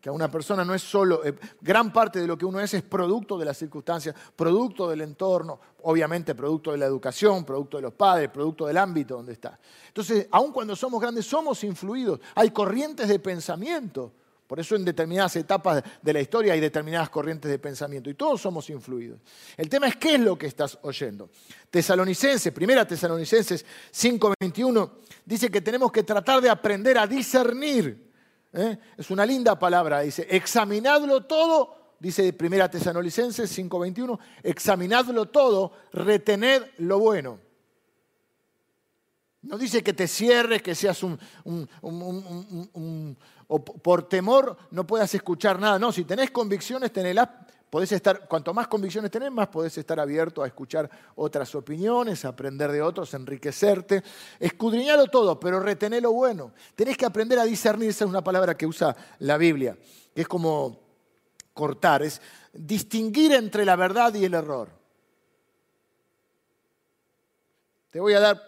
[0.00, 2.82] Que una persona no es solo, eh, gran parte de lo que uno es es
[2.82, 7.94] producto de las circunstancias, producto del entorno, obviamente producto de la educación, producto de los
[7.94, 9.58] padres, producto del ámbito donde está.
[9.88, 12.20] Entonces, aun cuando somos grandes, somos influidos.
[12.34, 14.12] Hay corrientes de pensamiento
[14.52, 18.38] por eso en determinadas etapas de la historia hay determinadas corrientes de pensamiento y todos
[18.38, 19.18] somos influidos.
[19.56, 21.30] El tema es qué es lo que estás oyendo.
[21.70, 24.90] Tesalonicenses, primera Tesalonicenses 5:21,
[25.24, 28.11] dice que tenemos que tratar de aprender a discernir.
[28.52, 28.78] ¿Eh?
[28.96, 36.98] Es una linda palabra, dice, examinadlo todo, dice primera Tesalonicenses 5:21, examinadlo todo, retened lo
[36.98, 37.38] bueno.
[39.42, 41.18] No dice que te cierres, que seas un,
[43.48, 45.80] o por temor no puedas escuchar nada.
[45.80, 47.28] No, si tenés convicciones, tenelas,
[47.72, 52.70] podés estar, cuanto más convicciones tenés, más podés estar abierto a escuchar otras opiniones, aprender
[52.70, 54.02] de otros, enriquecerte.
[54.38, 56.52] Escudriñalo todo, pero retené lo bueno.
[56.74, 59.74] Tenés que aprender a discernir, esa es una palabra que usa la Biblia,
[60.14, 60.80] que es como
[61.54, 62.20] cortar, es
[62.52, 64.68] distinguir entre la verdad y el error.
[67.90, 68.42] Te voy a dar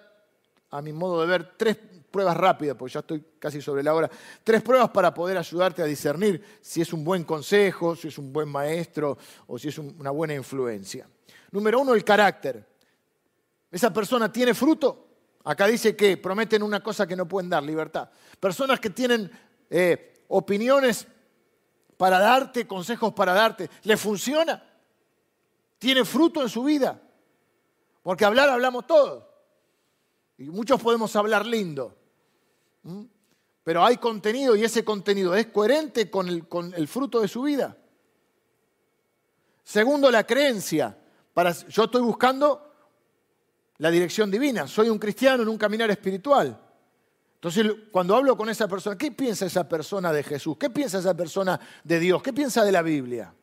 [0.68, 1.78] a mi modo de ver, tres
[2.14, 4.08] pruebas rápidas, porque ya estoy casi sobre la hora,
[4.44, 8.32] tres pruebas para poder ayudarte a discernir si es un buen consejo, si es un
[8.32, 11.08] buen maestro o si es una buena influencia.
[11.50, 12.64] Número uno, el carácter.
[13.68, 15.08] ¿Esa persona tiene fruto?
[15.42, 18.08] Acá dice que prometen una cosa que no pueden dar, libertad.
[18.38, 19.28] Personas que tienen
[19.68, 21.08] eh, opiniones
[21.96, 24.62] para darte, consejos para darte, ¿le funciona?
[25.80, 27.02] ¿Tiene fruto en su vida?
[28.04, 29.24] Porque hablar hablamos todos.
[30.38, 31.96] Y muchos podemos hablar lindo,
[33.62, 37.76] pero hay contenido y ese contenido es coherente con el, fruto de su vida.
[39.62, 40.96] Segundo, la creencia.
[41.32, 42.72] Para, yo estoy buscando
[43.78, 46.60] la dirección divina, soy un cristiano en un caminar espiritual.
[47.36, 50.56] Entonces, cuando hablo con esa persona, ¿qué piensa esa persona de Jesús?
[50.58, 52.22] ¿Qué piensa esa persona de Dios?
[52.22, 53.34] ¿Qué piensa de la Biblia?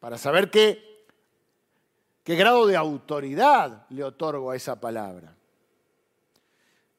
[0.00, 5.36] Para saber ¿Qué grado de autoridad le otorgo a esa palabra?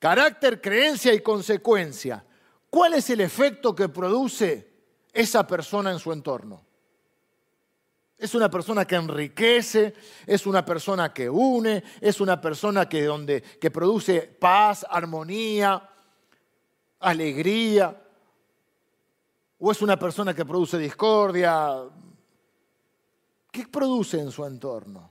[0.04, 2.26] Carácter, creencia y consecuencia.
[2.70, 4.70] ¿Cuál es el efecto que produce
[5.14, 6.62] esa persona en su entorno?
[8.18, 9.94] Es una persona que enriquece,
[10.28, 15.90] es una persona que une, es una persona que, donde, que produce paz, armonía,
[17.00, 17.98] alegría,
[19.58, 21.82] o es una persona que produce discordia.
[23.50, 25.10] ¿Qué produce en su entorno?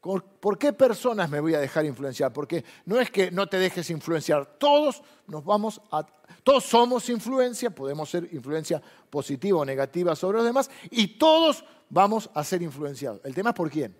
[0.00, 2.32] ¿Por qué personas me voy a dejar influenciar?
[2.32, 6.06] Porque no es que no te dejes influenciar, todos nos vamos a
[6.42, 8.80] todos somos influencia, podemos ser influencia
[9.10, 13.20] positiva o negativa sobre los demás y todos vamos a ser influenciados.
[13.24, 13.96] El tema es por quién.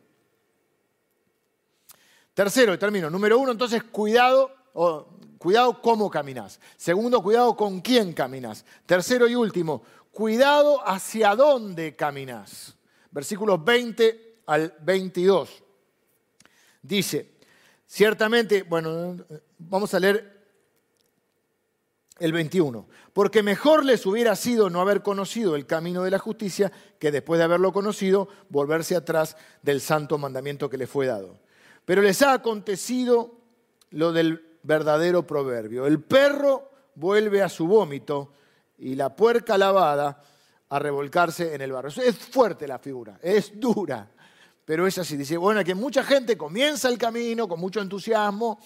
[2.34, 3.11] Tercero, y termino.
[3.11, 4.51] Número uno, entonces, cuidado,
[5.38, 6.61] cuidado cómo caminas.
[6.76, 8.64] Segundo, cuidado con quién caminas.
[8.86, 9.82] Tercero y último,
[10.12, 12.76] cuidado hacia dónde caminas.
[13.11, 15.64] Versículos 20 al 22.
[16.82, 17.32] Dice,
[17.86, 19.16] ciertamente, bueno,
[19.58, 20.40] vamos a leer
[22.18, 26.70] el 21, porque mejor les hubiera sido no haber conocido el camino de la justicia
[26.98, 31.40] que después de haberlo conocido volverse atrás del santo mandamiento que les fue dado.
[31.84, 33.34] Pero les ha acontecido
[33.90, 35.86] lo del verdadero proverbio.
[35.86, 38.32] El perro vuelve a su vómito
[38.78, 40.22] y la puerca lavada
[40.68, 41.88] a revolcarse en el barro.
[41.88, 44.10] Es fuerte la figura, es dura
[44.70, 45.16] pero es así.
[45.16, 48.60] Dice, bueno, que mucha gente comienza el camino con mucho entusiasmo,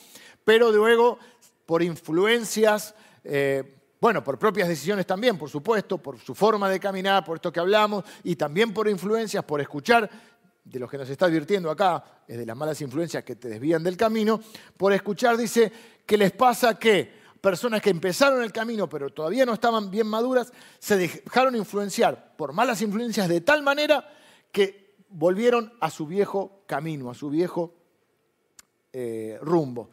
[0.44, 1.18] pero luego
[1.64, 2.94] por influencias,
[3.24, 7.50] eh, bueno, por propias decisiones también, por supuesto, por su forma de caminar, por esto
[7.50, 10.10] que hablamos, y también por influencias, por escuchar,
[10.62, 13.82] de los que nos está advirtiendo acá, es de las malas influencias que te desvían
[13.82, 14.42] del camino,
[14.76, 15.72] por escuchar, dice,
[16.04, 20.52] que les pasa que personas que empezaron el camino pero todavía no estaban bien maduras,
[20.78, 24.06] se dejaron influenciar por malas influencias de tal manera
[24.52, 24.83] que
[25.14, 27.74] volvieron a su viejo camino, a su viejo
[28.92, 29.90] eh, rumbo.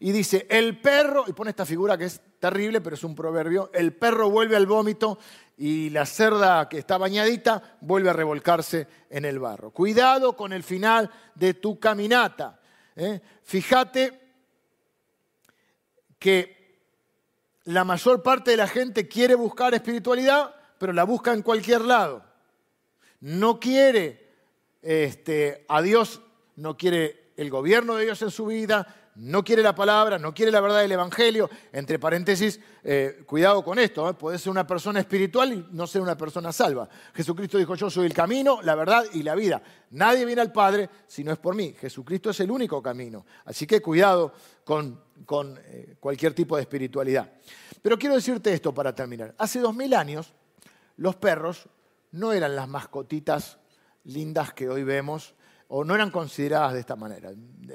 [0.00, 3.70] Y dice, el perro, y pone esta figura que es terrible, pero es un proverbio,
[3.72, 5.18] el perro vuelve al vómito
[5.56, 9.70] y la cerda que está bañadita vuelve a revolcarse en el barro.
[9.70, 12.60] Cuidado con el final de tu caminata.
[12.96, 13.20] ¿eh?
[13.44, 14.20] Fíjate
[16.18, 16.80] que
[17.64, 22.24] la mayor parte de la gente quiere buscar espiritualidad, pero la busca en cualquier lado.
[23.20, 24.23] No quiere
[24.84, 26.20] este, a Dios
[26.56, 30.50] no quiere el gobierno de Dios en su vida, no quiere la palabra, no quiere
[30.50, 31.48] la verdad del Evangelio.
[31.72, 34.14] Entre paréntesis, eh, cuidado con esto, ¿eh?
[34.14, 36.88] puede ser una persona espiritual y no ser una persona salva.
[37.14, 39.62] Jesucristo dijo, yo soy el camino, la verdad y la vida.
[39.90, 41.74] Nadie viene al Padre si no es por mí.
[41.78, 43.24] Jesucristo es el único camino.
[43.44, 45.00] Así que cuidado con,
[45.64, 47.32] eh, cualquier tipo de espiritualidad.
[47.80, 49.34] Pero quiero decirte esto para terminar.
[49.38, 50.32] Hace dos mil años,
[50.96, 51.68] los perros
[52.10, 53.58] no eran las mascotitas
[54.04, 55.34] lindas que hoy vemos
[55.68, 57.32] o no eran consideradas de esta manera.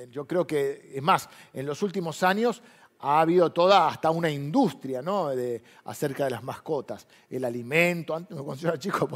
[0.09, 2.61] Yo creo que, es más, en los últimos años
[2.99, 5.29] ha habido toda hasta una industria ¿no?
[5.29, 8.15] de, acerca de las mascotas, el alimento.
[8.15, 9.07] Antes, cuando yo era chico,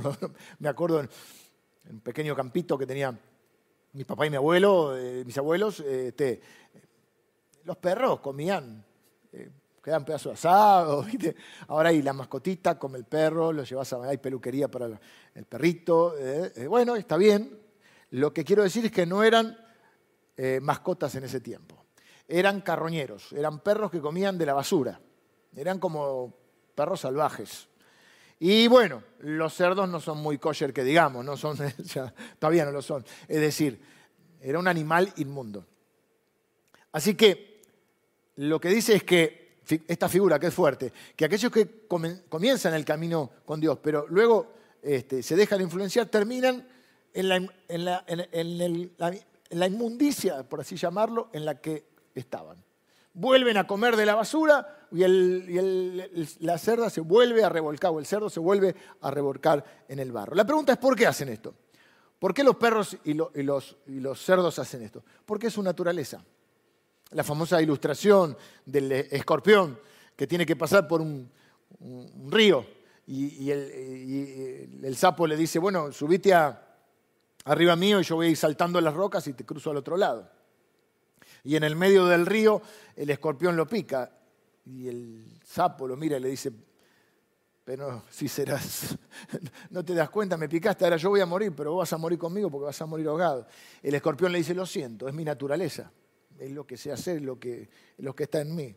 [0.59, 1.09] me acuerdo en,
[1.91, 3.18] un pequeño campito que tenía
[3.93, 6.41] mi papá y mi abuelo, eh, mis abuelos, este,
[7.66, 8.84] los perros comían,
[9.32, 9.49] eh,
[9.84, 11.05] quedan pedazos asados,
[11.67, 14.88] ahora hay la mascotita, come el perro, lo llevas a, hay peluquería para
[15.36, 17.59] el perrito, eh, eh, bueno, está bien.
[18.11, 19.57] Lo que quiero decir es que no eran
[20.38, 21.84] eh, mascotas en ese tiempo,
[22.27, 25.01] eran carroñeros, eran perros que comían de la basura,
[25.53, 26.34] eran como
[26.73, 27.67] perros salvajes.
[28.39, 31.57] Y bueno, los cerdos no son muy kosher que digamos, no son,
[32.39, 33.05] todavía no lo son.
[33.27, 33.81] Es decir,
[34.39, 35.65] era un animal inmundo.
[36.91, 37.61] Así que
[38.36, 39.43] lo que dice es que
[39.88, 44.53] esta figura que es fuerte, que aquellos que comienzan el camino con Dios, pero luego
[44.82, 46.68] este, se dejan influenciar, terminan
[47.14, 47.39] en la,
[49.68, 51.86] inmundicia, por así llamarlo, en la que
[52.16, 52.64] estaban.
[53.14, 55.03] Vuelven a comer de la basura y,
[56.39, 60.11] la cerda se vuelve a revolcar, o el cerdo se vuelve a revolcar en el
[60.11, 60.36] barro.
[60.36, 61.53] La pregunta es, ¿por qué hacen esto?
[62.20, 63.76] ¿Por qué los perros y, los,
[64.18, 65.03] cerdos hacen esto?
[65.26, 66.24] Porque es su naturaleza.
[67.14, 69.80] La famosa ilustración del escorpión
[70.16, 71.30] que tiene que pasar por un
[72.30, 72.66] río
[73.05, 78.80] y, el, sapo le dice, bueno, subite arriba mío y yo voy a ir saltando
[78.80, 80.30] las rocas y te cruzo al otro lado.
[81.43, 82.61] Y en el medio del río
[82.95, 84.11] el escorpión lo pica
[84.66, 86.53] y el sapo lo mira y le dice,
[87.66, 88.97] pero si serás,
[89.70, 91.97] no te das cuenta, me picaste, ahora yo voy a morir, pero vos vas a
[91.97, 93.45] morir conmigo porque vas a morir ahogado.
[93.82, 95.91] El escorpión le dice, lo siento, es mi naturaleza,
[96.39, 98.75] es lo que sé hacer, lo que, lo que está en mí.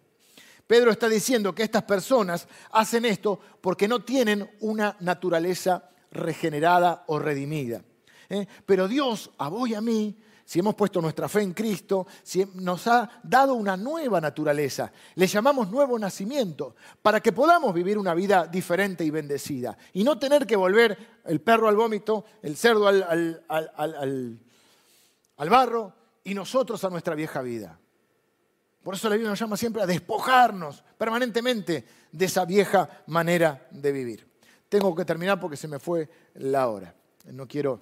[0.66, 7.18] Pedro está diciendo que estas personas hacen esto porque no tienen una naturaleza regenerada o
[7.18, 7.82] redimida.
[8.28, 8.46] ¿eh?
[8.64, 12.06] Pero Dios, a vos y a mí, si hemos puesto nuestra fe en Cristo,
[12.54, 14.92] nos ha dado una nueva naturaleza.
[15.14, 19.76] Le llamamos nuevo nacimiento, para que podamos vivir una vida diferente y bendecida.
[19.92, 26.34] Y no tener que volver el perro al vómito, el cerdo al, al barro y
[26.34, 27.78] nosotros a nuestra vieja vida.
[28.82, 33.92] Por eso la Biblia nos llama siempre a despojarnos permanentemente de esa vieja manera de
[33.92, 34.28] vivir.
[34.68, 36.92] Tengo que terminar porque se me fue la hora.
[37.26, 37.80] No quiero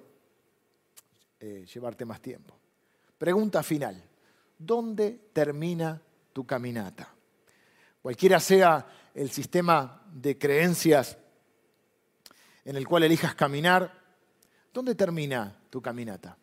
[1.39, 2.55] eh, llevarte más tiempo.
[3.17, 4.03] Pregunta final.
[4.59, 5.99] ¿Dónde termina
[6.31, 7.11] tu caminata?
[7.99, 8.85] Cualquiera sea
[9.15, 11.17] el sistema de creencias
[12.63, 13.91] en el cual elijas caminar,
[14.71, 16.37] ¿dónde termina tu caminata?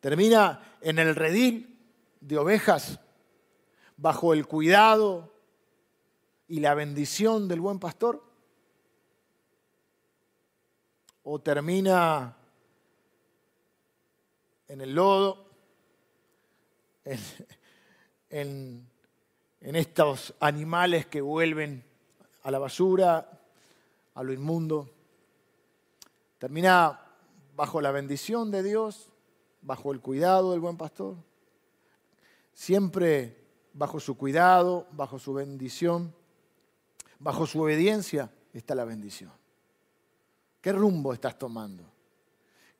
[0.00, 1.78] ¿Termina en el redil
[2.20, 3.00] de ovejas
[3.96, 5.32] bajo el cuidado
[6.48, 8.22] y la bendición del buen pastor?
[11.22, 12.36] ¿O termina
[14.68, 15.46] en el lodo,
[18.30, 18.88] en,
[19.60, 21.84] estos animales que vuelven
[22.42, 23.40] a la basura,
[24.14, 24.88] a lo inmundo?
[26.38, 27.00] ¿Termina
[27.56, 29.10] bajo la bendición de Dios,
[29.66, 31.16] bajo el cuidado del buen pastor?
[32.54, 33.44] Siempre
[33.74, 36.14] bajo su cuidado, bajo su bendición,
[37.18, 39.32] bajo su obediencia está la bendición.
[40.60, 41.84] ¿Qué rumbo estás tomando?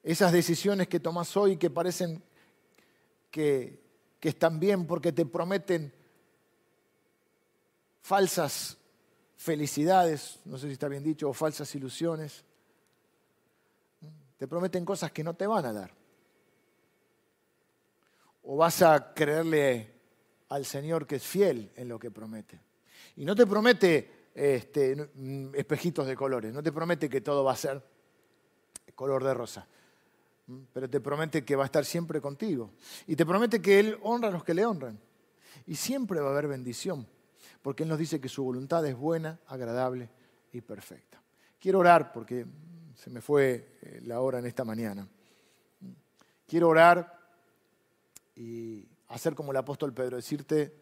[0.03, 2.23] Esas decisiones que tomas hoy que parecen
[3.31, 3.83] que,
[4.21, 5.93] que están bien porque te prometen
[8.01, 8.79] falsas
[9.37, 12.45] felicidades, no sé si está bien dicho, o falsas ilusiones.
[14.39, 16.06] Te prometen cosas que no te van a dar.
[18.47, 19.95] O vas a creerle
[20.49, 22.61] al Señor que es fiel en lo que promete.
[23.17, 25.11] Y no te promete este,
[25.55, 27.83] espejitos de colores, no te promete que todo va a ser
[28.95, 29.67] color de rosa,
[30.73, 32.73] pero te promete que va a estar siempre contigo.
[33.07, 34.99] Y te promete que Él honra a los que le honran.
[35.67, 37.07] Y siempre va a haber bendición,
[37.63, 40.09] porque Él nos dice que su voluntad es buena, agradable
[40.53, 41.21] y perfecta.
[41.59, 42.47] Quiero orar porque
[42.95, 45.07] se me fue eh, la hora en esta mañana.
[46.47, 47.16] Quiero orar
[48.37, 50.77] y hacer como el apóstol Pedro, decirte,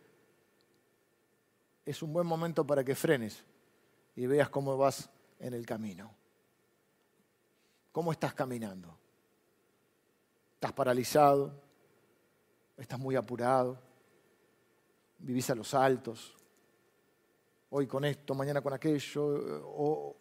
[1.87, 3.45] es un buen momento para que frenes
[4.17, 6.13] y veas cómo vas en el camino.
[7.93, 8.99] ¿Cómo estás caminando?
[10.55, 11.63] ¿Estás paralizado?
[12.77, 13.79] ¿Estás muy apurado?
[15.19, 16.35] ¿Vivís a los altos?
[17.71, 19.63] Hoy con esto, mañana con aquello.
[19.67, 20.17] ¿O,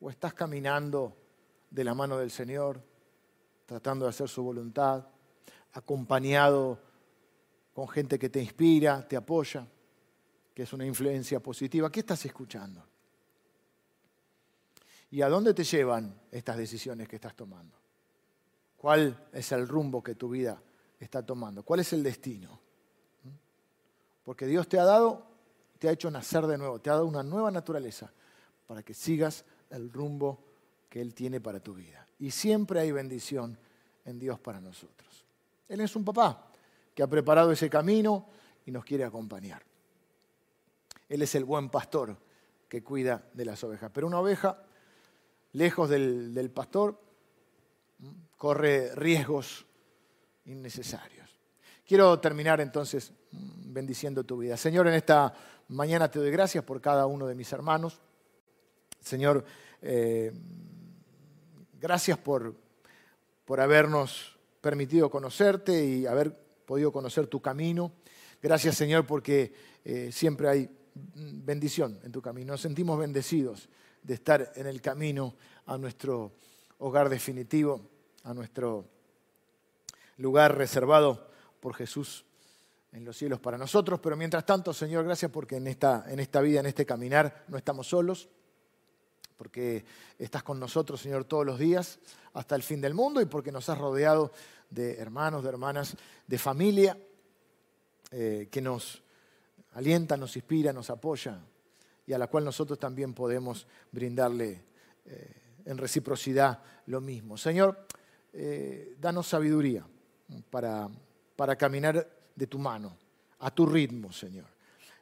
[0.00, 1.16] o estás caminando
[1.68, 2.80] de la mano del Señor,
[3.66, 5.11] tratando de hacer su voluntad?
[5.72, 6.80] Acompañado
[7.72, 9.66] con gente que te inspira, te apoya,
[10.54, 11.90] que es una influencia positiva.
[11.90, 12.84] ¿Qué estás escuchando?
[15.10, 17.76] ¿Y a dónde te llevan estas decisiones que estás tomando?
[18.76, 20.60] ¿Cuál es el rumbo que tu vida
[20.98, 21.62] está tomando?
[21.62, 22.60] ¿Cuál es el destino?
[24.24, 25.26] Porque Dios te ha dado,
[25.78, 28.10] te ha hecho nacer de nuevo, te ha dado una nueva naturaleza
[28.66, 30.38] para que sigas el rumbo
[30.88, 32.06] que Él tiene para tu vida.
[32.18, 33.58] Y siempre hay bendición
[34.04, 35.11] en Dios para nosotros.
[35.72, 36.50] Él es un papá
[36.94, 38.28] que ha preparado ese camino
[38.66, 39.62] y nos quiere acompañar.
[41.08, 42.14] Él es el buen pastor
[42.68, 43.90] que cuida de las ovejas.
[43.90, 44.62] Pero una oveja,
[45.52, 47.00] lejos del, pastor,
[48.36, 49.64] corre riesgos
[50.44, 51.40] innecesarios.
[51.86, 54.58] Quiero terminar entonces bendiciendo tu vida.
[54.58, 55.32] Señor, en esta
[55.68, 57.98] mañana te doy gracias por cada uno de mis hermanos.
[59.00, 59.42] Señor,
[59.80, 60.34] eh,
[61.80, 62.54] gracias por,
[63.46, 64.31] por habernos
[64.62, 66.34] permitido conocerte y haber
[66.64, 67.92] podido conocer tu camino.
[68.40, 69.52] Gracias Señor porque
[69.84, 72.52] eh, siempre hay bendición en tu camino.
[72.52, 73.68] Nos sentimos bendecidos
[74.02, 75.34] de estar en el camino
[75.66, 76.32] a nuestro
[76.78, 77.82] hogar definitivo,
[78.24, 78.86] a nuestro
[80.16, 81.28] lugar reservado
[81.60, 82.24] por Jesús
[82.92, 84.00] en los cielos para nosotros.
[84.00, 87.56] Pero mientras tanto, Señor, gracias porque en esta, en esta vida, en este caminar, no
[87.56, 88.28] estamos solos
[89.42, 89.84] porque
[90.20, 91.98] estás con nosotros, Señor, todos los días
[92.32, 94.30] hasta el fin del mundo y porque nos has rodeado
[94.70, 95.96] de hermanos, de hermanas,
[96.28, 96.96] de familia
[98.12, 99.02] eh, que nos
[99.72, 101.40] alienta, nos inspira, nos apoya
[102.06, 104.62] y a la cual nosotros también podemos brindarle
[105.06, 105.34] eh,
[105.64, 107.36] en reciprocidad lo mismo.
[107.36, 107.84] Señor,
[108.32, 109.84] eh, danos sabiduría
[110.50, 110.88] para,
[111.34, 112.96] para caminar de tu mano,
[113.40, 114.46] a tu ritmo, Señor,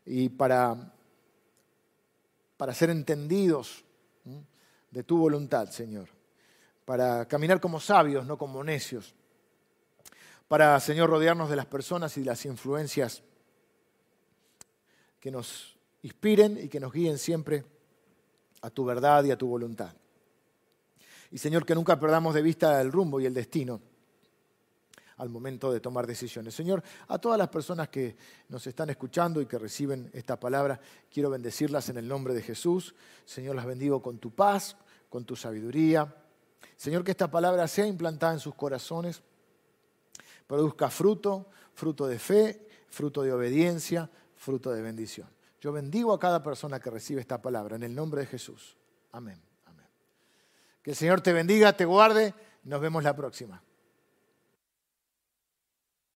[0.07, 0.95] y para,
[2.57, 3.85] para ser entendidos
[4.91, 6.09] de tu voluntad, Señor,
[6.85, 9.15] para caminar como sabios, no como necios,
[10.49, 13.23] para, Señor, rodearnos de las personas y de las influencias
[15.21, 17.65] que nos inspiren y que nos guíen siempre
[18.63, 19.95] a tu verdad y a tu voluntad.
[21.31, 23.81] Y, Señor, que nunca perdamos de vista el rumbo y el destino
[25.21, 26.55] al momento de tomar decisiones.
[26.55, 28.17] Señor, a todas las personas que
[28.49, 30.81] nos están escuchando y que reciben esta palabra,
[31.13, 32.95] quiero bendecirlas en el nombre de Jesús.
[33.27, 34.77] Señor, las bendigo con tu paz,
[35.11, 36.17] con tu sabiduría.
[36.75, 39.23] Señor, que esta palabra sea implantada en sus corazones,
[40.47, 45.29] produzca fruto, fruto de fe, fruto de obediencia, fruto de bendición.
[45.61, 48.79] Yo bendigo a cada persona que recibe esta palabra en el nombre de Jesús.
[49.13, 49.39] Amén.
[49.67, 49.87] Amén.
[50.83, 52.35] Que el Señor te bendiga, te guarde.
[52.65, 53.63] Nos vemos la próxima.